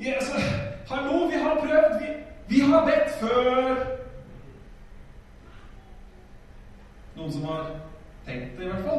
Ja, 0.00 0.12
altså, 0.12 0.36
hallo, 0.90 1.26
vi 1.26 1.34
har 1.42 1.54
prøvd. 1.60 2.00
Vi, 2.00 2.06
vi 2.48 2.60
har 2.60 2.86
bedt 2.86 3.10
før. 3.20 3.86
Noen 7.16 7.32
som 7.32 7.44
har 7.44 7.66
Tenkt 8.26 8.58
det, 8.58 8.64
i 8.64 8.68
hvert 8.68 8.84
fall. 8.84 8.98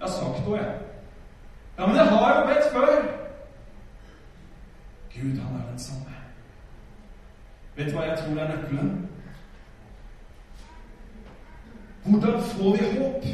Jeg 0.00 0.06
har 0.06 0.08
sagt 0.08 0.46
noe, 0.46 0.56
jeg. 0.56 0.78
Ja, 1.78 1.86
men 1.86 1.96
jeg 1.96 2.06
har 2.06 2.40
jo 2.40 2.46
bedt 2.46 2.72
før. 2.72 2.92
Gud, 5.14 5.38
han 5.38 5.60
er 5.60 5.70
den 5.70 5.78
samme. 5.78 6.14
Vet 7.76 7.90
du 7.90 7.96
hva 7.96 8.06
jeg 8.06 8.18
tror 8.18 8.40
er 8.40 8.48
nøkkelen? 8.48 9.08
Hvordan 12.04 12.42
får 12.42 12.76
vi 12.76 12.88
håp? 12.98 13.26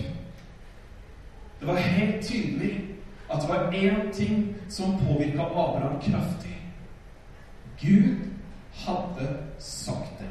Det 1.61 1.67
var 1.67 1.77
helt 1.77 2.27
tydelig 2.27 2.85
at 3.31 3.43
det 3.43 3.49
var 3.49 3.73
én 3.73 4.13
ting 4.13 4.55
som 4.69 4.99
påvirka 4.99 5.43
Abraham 5.43 6.01
kraftig. 6.01 6.57
Gud 7.81 8.17
hadde 8.73 9.37
sagt 9.59 10.19
det. 10.19 10.31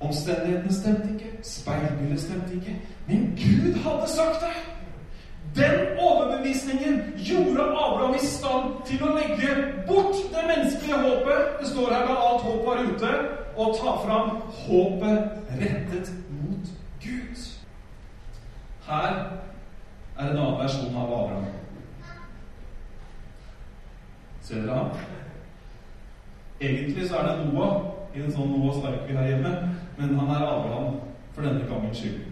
Omstendighetene 0.00 0.72
stemte 0.74 1.08
ikke, 1.14 1.30
speilbildet 1.42 2.20
stemte 2.20 2.54
ikke, 2.54 2.80
men 3.06 3.32
Gud 3.36 3.74
hadde 3.74 4.08
sagt 4.08 4.40
det! 4.40 4.56
Den 5.56 5.98
overbevisningen 5.98 7.02
gjorde 7.16 7.62
Abraham 7.62 8.14
i 8.14 8.26
stand 8.26 8.74
til 8.86 9.04
å 9.06 9.14
legge 9.16 9.54
bort 9.88 10.18
det 10.34 10.42
menneskelige 10.50 10.98
håpet 11.00 11.60
Det 11.60 11.68
står 11.70 11.94
her 11.94 12.04
da 12.10 12.16
alt 12.28 12.44
håp 12.44 12.66
var 12.66 12.82
ute, 12.84 13.12
og 13.56 13.78
ta 13.78 13.94
fram 14.04 14.34
håpet 14.66 15.54
rettet 15.62 16.12
mot. 16.28 16.75
Her 18.86 19.12
er 20.18 20.30
en 20.30 20.36
annen 20.36 20.58
versjon 20.58 20.94
av 20.96 21.12
Abraham. 21.12 21.46
Ser 24.42 24.62
dere 24.62 24.76
ham? 24.76 24.90
Egentlig 26.60 27.08
så 27.08 27.18
er 27.18 27.26
det 27.26 27.48
Noah 27.48 27.82
i 28.14 28.22
en 28.22 28.30
sånn 28.32 28.52
Noahs 28.54 28.78
ark 28.86 29.10
har 29.10 29.26
hjemme, 29.26 29.52
men 29.98 30.14
han 30.20 30.30
er 30.30 30.46
Abraham 30.46 31.00
for 31.34 31.42
denne 31.42 31.66
gangens 31.66 31.98
skyld. 31.98 32.22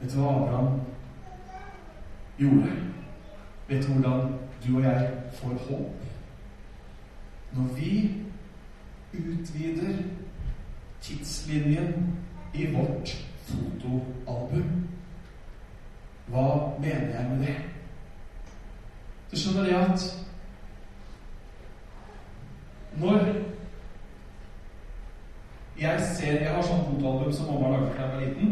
Vet 0.00 0.14
du 0.14 0.20
hva 0.20 0.30
Abraham 0.36 0.80
gjorde? 2.38 2.78
Vet 3.68 3.82
du 3.82 3.92
hvordan 3.92 4.32
du 4.62 4.76
og 4.76 4.86
jeg 4.86 5.10
får 5.40 5.58
håp? 5.66 6.08
Når 7.52 7.74
vi 7.76 7.92
utvider 9.12 10.04
tidslinjen 11.02 12.12
i 12.54 12.66
vårt 12.74 13.16
fotoalbum. 13.46 14.88
Hva 16.26 16.46
mener 16.80 17.14
jeg 17.16 17.30
med 17.30 17.46
det? 17.46 17.56
Du 19.30 19.36
skjønner 19.36 19.64
det 19.64 19.78
at 19.78 20.04
når 23.00 23.24
jeg 25.80 26.00
ser 26.16 26.32
Jeg 26.44 26.52
har 26.54 26.62
sånn 26.62 26.84
fotoalbum 26.90 27.32
som 27.32 27.48
mamma 27.48 27.72
laget 27.72 27.96
da 27.96 28.02
jeg 28.02 28.12
var 28.12 28.20
liten. 28.20 28.50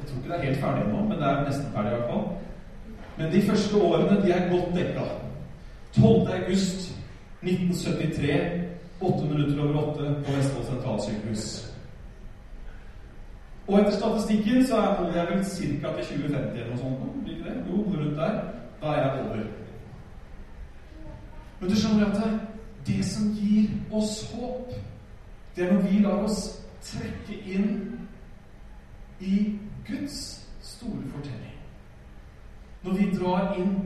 Jeg 0.00 0.08
tror 0.08 0.18
ikke 0.18 0.28
det 0.28 0.36
er 0.36 0.46
helt 0.48 0.62
ferdig 0.64 0.86
nå, 0.90 1.02
men 1.06 1.18
det 1.20 1.26
er 1.28 1.44
nesten 1.46 1.72
ferdig 1.74 2.00
fall. 2.08 2.24
Men 3.16 3.32
de 3.32 3.42
første 3.46 3.82
årene 3.88 4.18
de 4.24 4.32
er 4.32 4.48
godt 4.50 4.74
dekka. 4.74 5.06
12. 5.94 6.28
august 6.34 6.90
1973, 7.42 8.40
8 9.00 9.28
minutter 9.30 9.62
over 9.62 9.80
8 9.94 10.14
på 10.26 10.36
Vestfold 10.36 10.66
sentralsykehus. 10.66 11.46
Og 13.70 13.80
etter 13.80 13.90
statistikken 13.90 14.66
så 14.66 14.76
er 14.76 15.16
jeg 15.16 15.26
vel 15.28 15.44
ca. 15.44 15.90
til 15.96 16.06
2050 16.06 16.60
eller 16.60 16.70
noe 16.70 16.78
sånt. 16.78 17.24
Blir 17.24 17.36
ikke 17.36 17.50
det? 17.50 17.64
Jo, 17.70 17.76
rundt 17.76 18.16
der. 18.16 18.40
Da 18.80 18.86
er 18.86 19.02
jeg 19.02 19.20
over. 19.20 19.44
Men 21.60 21.70
du 21.70 21.76
skjønner 21.76 22.06
at 22.06 22.40
det 22.86 23.04
som 23.04 23.28
gir 23.36 23.68
oss 23.92 24.32
håp, 24.32 24.72
det 25.56 25.64
er 25.64 25.72
når 25.72 25.82
vi 25.82 25.98
lar 26.02 26.24
oss 26.24 26.40
trekke 26.82 27.38
inn 27.46 27.68
i 29.20 29.58
Guds 29.86 30.48
store 30.62 31.06
fortelling. 31.14 31.58
Når 32.82 32.92
vi 32.98 33.10
drar 33.18 33.54
inn 33.60 33.76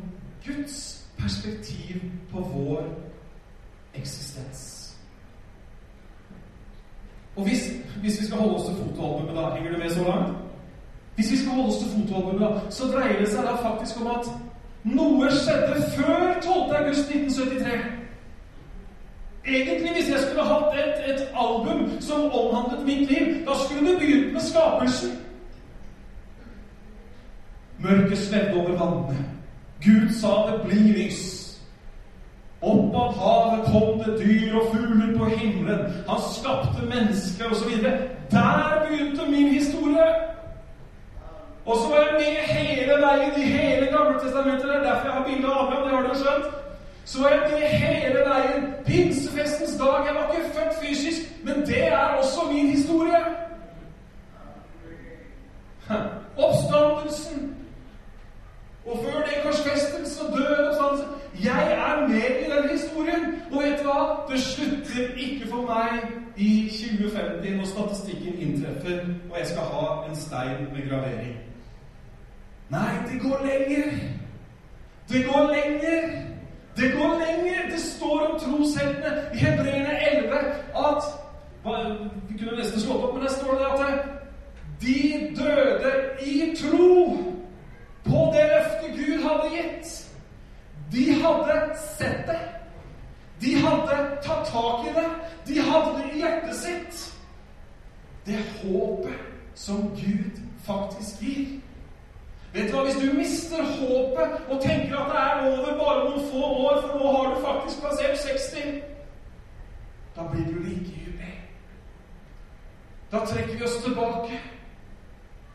Guds 0.46 1.06
perspektiv 1.18 2.00
på 2.32 2.40
vår 2.40 2.88
eksistens. 3.94 4.73
Og 7.36 7.42
hvis, 7.42 7.72
hvis, 8.00 8.20
vi 8.20 8.26
skal 8.26 8.38
holde 8.38 8.54
oss 8.54 8.64
til 8.64 8.76
fotoalbumet, 8.76 9.36
da 9.36 9.54
Henger 9.54 9.72
du 9.72 9.78
med 9.78 9.90
så 9.90 10.04
langt? 10.04 10.36
Hvis 11.14 11.32
vi 11.32 11.36
skal 11.36 11.52
holde 11.52 11.68
oss 11.68 11.78
til 11.78 11.90
fotoalbumet, 11.96 12.40
da, 12.40 12.70
så 12.70 12.84
dreier 12.84 13.18
det 13.18 13.28
seg 13.28 13.42
da 13.46 13.54
faktisk 13.68 14.00
om 14.00 14.06
at 14.06 14.30
noe 14.84 15.30
skjedde 15.30 15.82
før 15.96 16.40
12. 16.42 16.74
august 16.78 17.10
1973. 17.10 18.04
Egentlig, 19.46 19.92
hvis 19.92 20.10
jeg 20.10 20.20
skulle 20.20 20.44
hatt 20.44 20.78
et, 20.80 21.14
et 21.14 21.22
album 21.34 22.00
som 22.00 22.20
omhandlet 22.32 22.86
mitt 22.86 23.10
liv, 23.10 23.46
da 23.46 23.52
skulle 23.64 23.90
det 23.90 23.98
begynt 23.98 24.32
med 24.32 24.40
skapelsen. 24.40 25.10
Mørket 27.78 28.18
svevde 28.18 28.54
over 28.54 28.78
vannene. 28.84 29.24
Gud 29.84 30.12
sa 30.20 30.28
det 30.48 30.60
blir 30.64 30.92
lys. 30.96 31.33
Opp 32.64 32.94
av 32.96 33.16
havet 33.20 33.66
kom 33.72 33.98
det 34.04 34.14
dyr 34.20 34.54
og 34.56 34.70
fugler 34.72 35.18
på 35.18 35.24
himmelen. 35.24 35.80
Han 36.08 36.20
skapte 36.32 36.86
mennesker 36.88 37.50
osv. 37.52 37.72
Der 38.30 38.86
begynte 38.86 39.30
min 39.30 39.48
historie. 39.48 40.06
Og 41.66 41.76
så 41.76 41.88
var 41.88 41.96
jeg 41.96 42.14
med 42.14 42.54
hele 42.56 42.94
veien 43.06 43.32
i 43.42 43.44
hele 43.44 43.86
Gamle 43.86 44.20
testamentet. 44.20 44.68
Det 44.68 44.76
er 44.76 44.82
derfor 44.88 45.08
jeg 45.08 45.16
har 45.16 45.24
bilde 45.28 45.48
av 45.48 45.66
Abraham. 45.66 45.84
Det 45.84 45.96
har 45.96 46.02
dere 46.02 46.18
skjønt. 46.22 46.46
Så 47.04 47.22
var 47.22 47.28
jeg 47.28 47.40
med 47.50 47.68
hele 47.68 48.20
veien. 48.30 48.74
Pinsefestens 48.86 49.76
dag. 49.82 50.06
Jeg 50.06 50.14
var 50.14 50.32
ikke 50.32 50.54
født 50.56 50.74
fysisk, 50.82 51.20
men 51.44 51.66
det 51.66 51.86
er 51.86 52.06
også 52.20 52.40
min 52.52 52.66
historie. 52.66 53.24
Oppstandelsen. 56.36 57.63
Og 58.86 58.98
før 59.04 59.20
det 59.24 59.42
korsfestelsen 59.44 60.26
og 60.26 60.38
død 60.38 60.66
og 60.68 60.74
sånn. 60.80 61.04
Jeg 61.44 61.72
er 61.72 62.02
med 62.08 62.42
i 62.44 62.50
den 62.50 62.68
historien. 62.70 63.24
Og 63.52 63.62
vet 63.62 63.80
du 63.80 63.88
hva? 63.88 64.00
Det 64.28 64.40
slutter 64.40 65.16
ikke 65.16 65.48
for 65.50 65.64
meg 65.68 66.04
i 66.36 66.50
2050 66.72 67.56
når 67.56 67.70
statistikken 67.70 68.38
inntreffer 68.42 69.04
og 69.30 69.38
jeg 69.38 69.46
skal 69.46 69.72
ha 69.74 69.86
en 70.08 70.16
stein 70.16 70.68
med 70.72 70.88
gravering. 70.88 71.36
Nei, 72.74 72.92
det 73.08 73.20
går 73.22 73.44
lenger. 73.46 73.90
Det 75.08 75.24
går 75.24 75.52
lenger. 75.52 76.08
Det 76.76 76.92
går 76.92 77.12
lenger. 77.26 77.70
Det 77.70 77.80
står 77.80 78.26
om 78.26 78.40
trosheltene 78.40 79.12
i 79.34 79.38
Hebreerne 79.38 79.98
11 80.12 80.34
at 80.86 81.12
Vi 82.28 82.38
kunne 82.38 82.58
nesten 82.58 82.80
slått 82.80 83.04
opp, 83.04 83.14
men 83.14 83.22
der 83.24 83.32
står 83.32 83.54
det 83.56 83.66
at 83.72 84.04
de 84.82 84.98
døde 85.38 85.92
i 86.26 86.52
tro 86.56 87.16
på 88.04 88.20
det 88.34 88.44
løftet 88.52 88.98
Gud 88.98 89.22
hadde 89.34 89.56
gitt. 89.56 89.94
De 90.92 91.04
hadde 91.22 91.78
sett 91.98 92.26
det. 92.26 92.40
De 93.40 93.54
hadde 93.60 93.98
tatt 94.22 94.46
tak 94.46 94.86
i 94.86 94.94
det. 94.94 95.10
De 95.46 95.60
hadde 95.60 95.98
det 95.98 96.12
i 96.12 96.22
hjertet 96.22 96.56
sitt. 96.56 97.04
Det 98.26 98.38
håpet 98.62 99.20
som 99.54 99.90
Gud 99.98 100.40
faktisk 100.66 101.20
gir. 101.22 101.60
Vet 102.54 102.70
du 102.70 102.76
hva, 102.76 102.84
Hvis 102.84 102.96
du 103.02 103.12
mister 103.18 103.62
håpet 103.62 104.50
og 104.50 104.62
tenker 104.62 104.96
at 104.96 105.10
det 105.10 105.20
er 105.20 105.46
over 105.50 105.78
bare 105.78 106.04
noen 106.04 106.26
få 106.30 106.42
år, 106.66 106.80
for 106.80 106.98
nå 106.98 107.12
har 107.16 107.34
du 107.34 107.40
faktisk 107.42 107.82
passert 107.82 108.18
60, 108.18 108.82
da 110.16 110.26
blir 110.30 110.46
du 110.46 110.60
likegyldig. 110.62 111.32
Da 113.12 113.24
trekker 113.26 113.58
vi 113.58 113.64
oss 113.64 113.80
tilbake. 113.84 114.38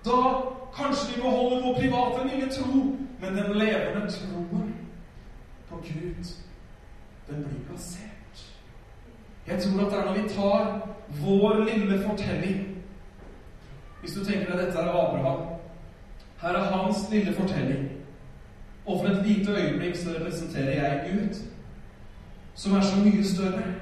Da 0.06 0.20
kanskje 0.76 1.16
vi 1.16 1.22
må 1.24 1.30
holde 1.30 1.62
vår 1.64 1.80
private 1.80 2.28
lille 2.28 2.52
tro, 2.52 2.84
men 3.22 3.36
den 3.36 3.58
levende 3.58 4.12
troen 4.12 4.76
på 5.70 5.76
Gud, 5.76 6.26
den 7.30 7.44
blir 7.44 7.66
plassert. 7.70 8.56
Jeg 9.48 9.62
tror 9.62 9.86
at 9.86 9.92
det 9.92 10.00
er 10.00 10.06
når 10.06 10.22
vi 10.22 10.30
tar 10.30 10.90
vår 11.22 11.64
lille 11.64 12.04
fortelling 12.04 12.66
Hvis 14.02 14.14
du 14.14 14.24
tenker 14.24 14.52
deg 14.52 14.66
dette 14.66 14.80
er 14.80 14.90
Abraham 14.90 15.40
Her 16.42 16.50
er 16.50 16.72
hans 16.72 17.10
lille 17.12 17.34
fortelling. 17.34 17.90
Og 18.86 19.00
for 19.00 19.08
et 19.08 19.28
lite 19.28 19.52
øyeblikk 19.52 19.96
så 19.96 20.10
representerer 20.20 20.72
jeg 20.72 21.12
Gud, 21.12 21.36
som 22.56 22.76
er 22.76 22.82
så 22.82 23.00
mye 23.04 23.24
større. 23.24 23.74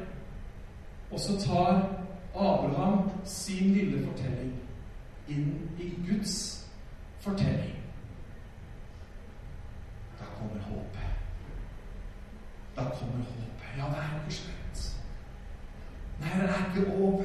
Og 1.12 1.19
så 1.19 1.39
tar 1.39 1.89
Abraham 2.36 3.12
sin 3.26 3.73
lille 3.73 4.06
fortelling 4.06 4.54
inn 5.28 5.69
i 5.80 5.93
Guds 6.10 6.67
fortelling. 7.19 7.76
Da 10.19 10.26
kommer 10.39 10.63
håpet. 10.63 11.08
Da 12.78 12.84
kommer 12.84 13.26
håpet. 13.26 13.78
Ja, 13.78 13.84
det 13.84 13.98
er 13.98 14.20
ikke 14.20 14.36
slutt. 14.36 14.98
Nei, 16.20 16.30
det 16.42 16.50
er 16.50 16.66
ikke 16.76 16.94
over. 16.94 17.24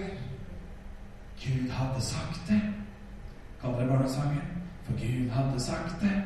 Gud 1.44 1.70
hadde 1.70 2.00
sagt 2.00 2.40
det. 2.48 2.62
Kaller 3.60 3.78
det 3.78 3.88
barnesangen. 3.88 4.42
For 4.84 4.92
Gud 4.92 5.30
hadde 5.30 5.60
sagt 5.60 6.00
det. 6.00 6.22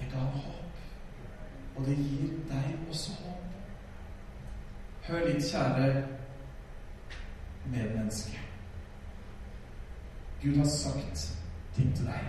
Det 0.00 0.08
ga 0.12 0.18
håp. 0.18 0.72
Og 1.76 1.86
det 1.86 1.96
gir 1.96 2.28
deg 2.48 2.78
også 2.88 3.12
håp. 3.12 3.44
Hør 5.02 5.26
litt, 5.28 5.44
kjære 5.50 6.06
medmenneske. 7.66 8.40
Gud 10.42 10.56
har 10.56 10.64
sagt 10.64 11.38
ting 11.74 11.96
til 11.96 12.06
deg. 12.06 12.24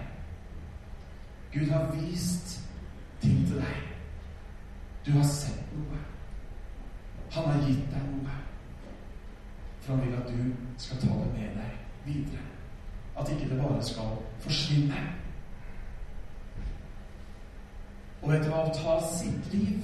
Gud 1.54 1.70
har 1.70 1.92
vist 1.96 2.60
ting 3.22 3.48
til 3.48 3.56
deg. 3.56 3.93
Du 5.06 5.12
har 5.12 5.24
sett 5.24 5.74
noe. 5.76 6.00
Han 7.32 7.50
har 7.50 7.68
gitt 7.68 7.90
deg 7.92 8.06
noe. 8.12 8.38
For 9.82 9.96
han 9.96 10.06
vil 10.06 10.16
at 10.16 10.30
du 10.30 10.54
skal 10.78 11.02
ta 11.02 11.18
det 11.18 11.32
med 11.34 11.58
deg 11.60 11.72
videre. 12.06 12.46
At 13.20 13.30
ikke 13.30 13.50
det 13.50 13.60
bare 13.62 13.84
skal 13.84 14.16
forsvinne. 14.40 15.02
Og 18.22 18.32
vet 18.32 18.46
du 18.46 18.50
hva? 18.54 18.64
Å 18.64 18.76
ta 18.78 18.96
sitt 19.12 19.52
liv, 19.52 19.84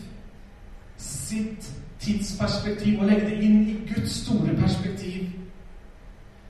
sitt 0.98 1.68
tidsperspektiv, 2.00 3.02
og 3.02 3.10
legge 3.12 3.28
det 3.28 3.42
inn 3.44 3.66
i 3.68 3.76
Guds 3.90 4.22
store 4.22 4.56
perspektiv, 4.56 5.28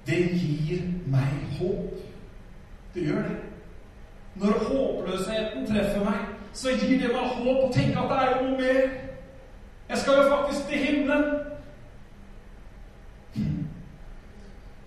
det 0.05 0.19
gir 0.37 0.85
meg 1.09 1.57
håp. 1.57 1.97
Det 2.93 3.07
gjør 3.07 3.25
det. 3.25 3.39
Når 4.39 4.61
håpløsheten 4.67 5.65
treffer 5.65 6.05
meg, 6.05 6.38
så 6.53 6.69
gir 6.69 6.99
det 7.01 7.13
meg 7.13 7.35
håp 7.37 7.63
å 7.65 7.71
tenke 7.73 7.99
at 7.99 8.09
det 8.11 8.19
er 8.25 8.41
noe 8.43 8.57
mer. 8.57 8.81
Jeg 9.89 9.97
skal 9.97 10.19
jo 10.19 10.29
faktisk 10.35 10.67
til 10.69 10.85
himmelen. 10.85 11.25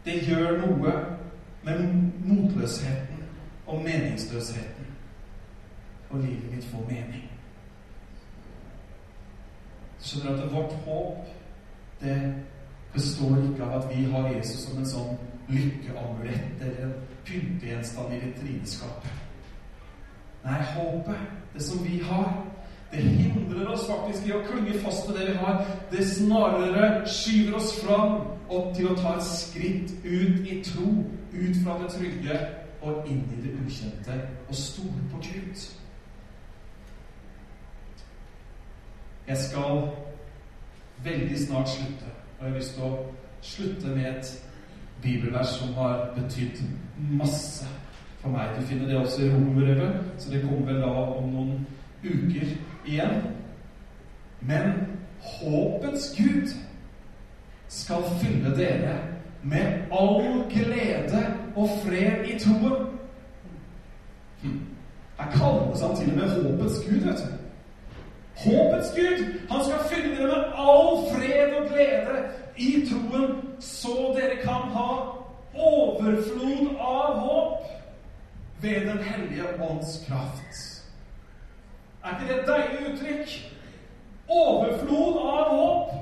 Det 0.05 0.19
gjør 0.27 0.57
noe 0.67 0.95
med 1.63 1.85
motløsheten 2.27 3.27
og 3.67 3.83
meningsløsheten. 3.83 4.91
Og 6.11 6.19
livet 6.19 6.51
mitt 6.55 6.65
får 6.65 6.89
mening. 6.89 7.29
skjønner 10.03 10.43
at 10.43 10.53
vårt 10.53 10.73
håp, 10.85 11.27
det 12.01 12.35
består 12.93 13.37
ikke 13.37 13.65
av 13.65 13.77
at 13.79 13.97
vi 13.97 14.05
har 14.05 14.29
Jesus 14.29 14.65
som 14.67 14.79
en 14.79 14.89
sånn 14.89 15.21
lykkeamulett 15.49 16.61
eller 16.61 16.89
en 16.89 16.97
pyntegjenstand 17.27 18.15
i 18.17 18.19
vitrineskapet. 18.25 19.21
Nei, 20.43 20.59
håpet, 20.75 21.42
det 21.55 21.63
som 21.63 21.85
vi 21.85 21.99
har, 22.05 22.33
det 22.93 23.03
hindrer 23.03 23.69
oss 23.73 23.87
faktisk 23.89 24.27
i 24.29 24.35
å 24.37 24.43
klynge 24.45 24.81
fast 24.85 25.07
til 25.07 25.17
det 25.17 25.31
vi 25.31 25.37
har. 25.41 25.63
Det 25.93 26.05
snarere 26.05 26.91
skyver 27.09 27.57
oss 27.57 27.71
fram 27.81 28.19
opp 28.53 28.75
til 28.77 28.91
å 28.91 28.97
ta 28.99 29.15
et 29.17 29.25
skritt 29.25 29.95
ut 30.05 30.45
i 30.45 30.59
tro, 30.67 30.91
ut 31.33 31.63
fra 31.65 31.79
det 31.81 31.89
trygge 31.95 32.41
og 32.83 33.09
inn 33.09 33.23
i 33.33 33.41
det 33.41 33.55
ukjente, 33.63 34.19
og 34.49 34.59
stole 34.59 35.07
på 35.13 35.23
Gud. 35.25 35.65
Jeg 39.29 39.39
skal 39.39 39.87
veldig 41.05 41.39
snart 41.47 41.69
slutte, 41.69 42.11
og 42.39 42.45
jeg 42.45 42.51
har 42.51 42.59
lyst 42.59 42.75
til 42.75 42.85
å 42.85 42.93
slutte 43.43 43.95
med 43.95 44.09
et 44.11 44.33
bibelvers 45.03 45.57
som 45.57 45.73
har 45.79 46.11
betydd 46.19 46.61
masse 46.99 47.67
for 48.23 48.31
meg. 48.31 48.57
Du 48.57 48.67
finner 48.67 48.87
det 48.87 48.97
også 48.97 49.23
i 49.23 49.31
Romerbrevet, 49.31 50.01
så 50.19 50.31
det 50.31 50.43
kommer 50.43 50.73
vel 50.73 50.83
da 50.83 50.91
om 51.19 51.31
noen 51.33 51.67
uker 52.05 52.53
igjen. 52.87 53.23
Men 54.41 54.73
håpets 55.23 56.15
Gud 56.19 56.55
skal 57.69 58.05
fylle 58.21 58.55
dere 58.57 58.97
med 59.43 59.91
all 59.91 60.45
glede 60.51 61.23
og 61.57 61.69
fred 61.85 62.27
i 62.31 62.39
troen. 62.39 62.87
Hm. 64.43 64.61
Her 65.19 65.31
kalles 65.31 65.83
han 65.83 65.97
til 65.97 66.13
og 66.13 66.19
med 66.19 66.29
håpets 66.37 66.79
Gud, 66.87 67.01
vet 67.07 67.25
du. 67.25 67.33
Håpets 68.43 68.95
Gud! 68.97 69.25
Han 69.51 69.65
skal 69.65 69.89
fylle 69.91 70.17
dere 70.17 70.27
med 70.27 70.45
all 70.69 71.03
fred 71.11 71.59
og 71.59 71.69
glede 71.73 72.23
i 72.57 72.87
troen, 72.91 73.35
så 73.61 74.15
dere 74.17 74.37
kan 74.43 74.71
ha 74.77 74.89
overflod 75.55 76.77
av 76.81 77.19
håp 77.19 77.62
ved 78.63 78.81
Den 78.81 78.99
hellige 78.99 79.63
ånds 79.63 80.05
kraft. 80.09 80.83
Er 82.05 82.21
ikke 82.21 82.33
det 82.33 82.41
et 82.41 82.49
deilig 82.49 82.93
uttrykk? 82.93 83.55
Overflod 84.29 85.19
av 85.23 85.57
håp. 85.57 85.93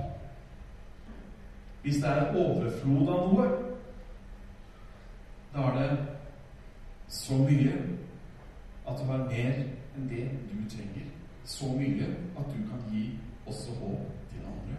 Hvis 1.83 1.97
det 1.97 2.09
er 2.09 2.37
overflod 2.37 3.09
av 3.09 3.33
noe, 3.33 3.47
da 5.55 5.65
er 5.71 5.79
det 5.79 5.99
så 7.09 7.35
mye 7.41 7.73
at 8.89 9.01
du 9.01 9.05
har 9.09 9.25
mer 9.25 9.63
enn 9.97 10.09
det 10.13 10.29
du 10.53 10.61
trenger. 10.71 11.09
Så 11.45 11.73
mye 11.73 12.13
at 12.39 12.53
du 12.53 12.61
kan 12.69 12.85
gi 12.93 13.07
også 13.47 13.73
håp 13.81 14.07
til 14.31 14.45
andre. 14.53 14.79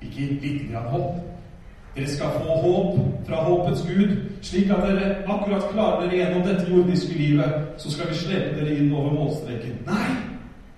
Ikke 0.00 0.32
litt 0.44 0.70
grann 0.70 0.92
håp. 0.92 1.39
Dere 1.94 2.08
skal 2.08 2.26
få 2.30 2.56
håp 2.62 2.98
fra 3.26 3.36
håpets 3.44 3.82
Gud, 3.86 4.16
slik 4.42 4.70
at 4.70 4.82
dere 4.86 5.14
akkurat 5.26 5.70
klarer 5.72 6.00
dere 6.04 6.16
gjennom 6.16 6.46
dette 6.46 6.70
jordiske 6.70 7.14
livet. 7.18 7.54
Så 7.76 7.90
skal 7.90 8.08
vi 8.08 8.14
slepe 8.14 8.54
dere 8.60 8.76
inn 8.76 8.92
over 8.94 9.10
målstreken. 9.10 9.80
Nei! 9.86 10.10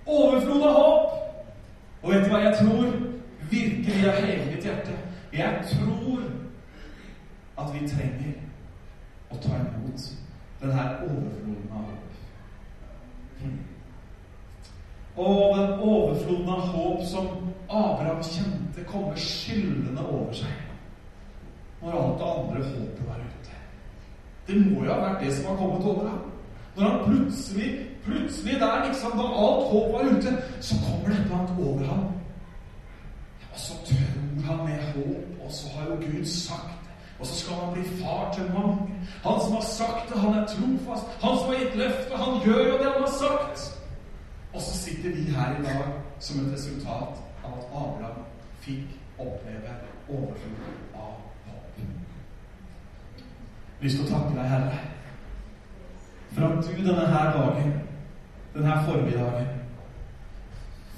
Overflod 0.05 0.65
av 0.67 0.73
håp! 0.79 1.19
Og 2.03 2.11
vet 2.11 2.25
du 2.25 2.31
hva 2.33 2.41
jeg 2.43 2.55
tror? 2.61 2.89
Virkelig 3.51 4.09
av 4.09 4.17
hele 4.23 4.49
mitt 4.49 4.65
hjerte. 4.65 4.97
Jeg 5.33 5.61
tror 5.69 6.23
at 7.61 7.69
vi 7.75 7.85
trenger 7.87 8.33
å 9.29 9.37
ta 9.37 9.61
imot 9.61 10.09
denne 10.63 10.89
overfloden 11.05 11.69
av 11.69 11.85
håp. 11.91 12.09
Og 15.13 15.57
den 15.57 15.79
overfloden 15.79 16.49
av 16.49 16.67
håp 16.73 17.05
som 17.05 17.31
Abraham 17.69 18.23
kjente, 18.25 18.89
komme 18.89 19.13
skyllende 19.17 20.01
over 20.09 20.33
seg 20.41 20.62
når 21.83 21.97
alt 22.01 22.19
det 22.19 22.27
andre 22.33 22.63
håpet 22.69 23.07
var 23.07 23.19
ute. 23.27 23.55
Det 24.47 24.55
må 24.65 24.83
jo 24.83 24.93
ha 24.93 24.99
vært 24.99 25.23
det 25.23 25.33
som 25.35 25.49
har 25.49 25.57
kommet 25.61 25.87
over 25.91 26.09
ham. 26.09 26.21
Når 26.75 26.89
han 26.89 26.99
plutselig, 27.05 27.69
plutselig 28.05 28.59
der, 28.59 28.85
liksom, 28.87 29.11
da 29.19 29.25
alt 29.45 29.67
håp 29.71 29.93
var 29.93 30.03
ute, 30.13 30.31
så 30.59 30.75
kommer 30.85 31.09
det 31.09 31.19
et 31.19 31.25
eller 31.25 31.37
annet 31.37 31.67
over 31.67 31.85
ham. 31.85 32.03
Og 33.53 33.59
så 33.65 33.73
tror 33.87 34.47
han 34.47 34.65
med 34.65 34.79
håp, 34.93 35.43
og 35.45 35.51
så 35.51 35.67
har 35.75 35.85
jo 35.89 35.95
Gud 35.95 36.25
sagt 36.25 36.79
det. 36.85 36.93
Og 37.19 37.27
så 37.27 37.35
skal 37.35 37.53
han 37.55 37.73
bli 37.73 37.83
far 38.01 38.33
til 38.33 38.43
mange. 38.53 38.77
Han 39.23 39.39
som 39.43 39.53
har 39.53 39.61
sagt 39.61 40.09
det, 40.09 40.19
han 40.19 40.33
er 40.33 40.47
trofast. 40.47 41.05
Han 41.23 41.37
som 41.37 41.47
har 41.47 41.59
gitt 41.59 41.75
løftet, 41.75 42.17
han 42.23 42.41
gjør 42.45 42.63
jo 42.69 42.77
det 42.77 42.89
han 42.93 43.05
har 43.05 43.15
sagt. 43.25 43.59
Og 44.53 44.61
så 44.61 44.77
sitter 44.77 45.09
vi 45.09 45.21
her 45.21 45.59
i 45.59 45.63
dag 45.63 45.85
som 46.19 46.39
et 46.39 46.53
resultat 46.53 47.21
av 47.43 47.53
at 47.59 47.65
Abraham 47.83 48.25
fikk 48.65 48.99
oppleve 49.19 49.77
overflod 50.09 50.73
av 50.95 51.32
lyst 53.83 53.99
til 53.99 54.05
å 54.05 54.11
takke 54.13 54.35
deg, 54.37 54.45
Herre, 54.47 54.77
for 56.33 56.45
at 56.47 56.67
du 56.67 56.85
denne 56.85 57.07
her 57.11 57.33
dagen, 57.35 57.73
denne 58.53 58.77
formiddagen, 58.85 59.49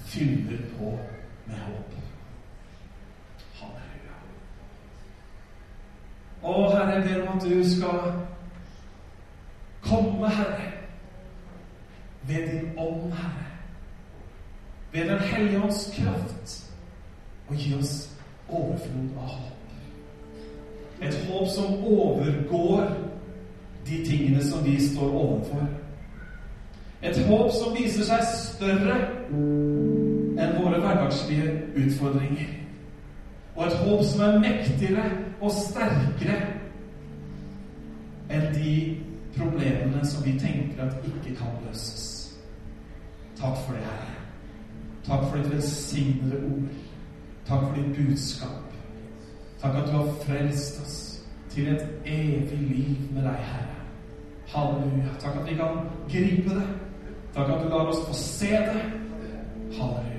fyller 0.06 0.62
på 0.76 0.92
med 1.48 1.64
håp. 1.64 1.96
Halleluja. 3.58 4.20
Å, 6.44 6.54
Herre, 6.76 6.94
jeg 6.94 7.08
ber 7.08 7.26
om 7.26 7.34
at 7.34 7.48
du 7.50 7.58
skal 7.74 8.06
komme, 9.86 10.30
Herre, 10.38 10.70
ved 12.30 12.48
din 12.54 12.70
ånd, 12.78 13.10
Herre. 13.18 13.50
Ved 14.94 15.10
Den 15.10 15.20
hellige 15.20 15.64
ånds 15.64 15.90
kraft, 15.98 16.62
og 17.50 17.58
gi 17.60 17.74
oss 17.76 17.98
overflod 18.48 19.18
av 19.18 19.34
håp. 19.34 19.55
Et 21.02 21.16
håp 21.28 21.48
som 21.52 21.84
overgår 21.84 22.88
de 23.88 24.06
tingene 24.06 24.44
som 24.44 24.66
vi 24.66 24.78
står 24.88 25.12
overfor. 25.12 25.68
Et 27.04 27.18
håp 27.28 27.52
som 27.54 27.76
viser 27.76 28.08
seg 28.08 28.24
større 28.32 28.96
enn 29.30 30.56
våre 30.58 30.80
hverdagslige 30.80 31.52
utfordringer. 31.76 32.54
Og 33.56 33.68
et 33.68 33.78
håp 33.84 34.04
som 34.04 34.24
er 34.26 34.40
mektigere 34.40 35.06
og 35.42 35.52
sterkere 35.54 36.40
enn 38.34 38.50
de 38.56 38.76
problemene 39.36 40.02
som 40.08 40.26
vi 40.26 40.34
tenker 40.40 40.88
at 40.88 41.06
ikke 41.06 41.38
kan 41.38 41.60
løses. 41.68 42.12
Takk 43.36 43.58
for 43.66 43.76
det, 43.76 43.84
Herre. 43.84 44.16
Takk 45.06 45.28
for 45.30 45.38
ditt 45.38 45.52
velsignede 45.52 46.42
ord. 46.50 46.70
Takk 47.48 47.68
for 47.68 47.76
ditt 47.78 47.96
budskap. 47.96 48.65
Takk 49.62 49.76
at 49.76 49.88
du 49.88 49.92
har 49.92 50.12
frelst 50.26 50.82
oss 50.84 50.98
til 51.50 51.68
et 51.68 51.88
evig 52.06 52.60
liv 52.60 53.14
med 53.14 53.24
deg, 53.24 53.38
Herre. 53.52 53.80
Halleluja. 54.48 55.16
Takk 55.20 55.40
at 55.42 55.48
vi 55.50 55.56
kan 55.56 55.80
gripe 56.12 56.60
det. 56.60 56.68
Takk 57.36 57.50
at 57.50 57.64
du 57.64 57.70
lar 57.70 57.88
oss 57.94 58.04
få 58.08 58.14
se 58.14 58.52
det. 58.52 58.84
Halleluja. 59.78 60.15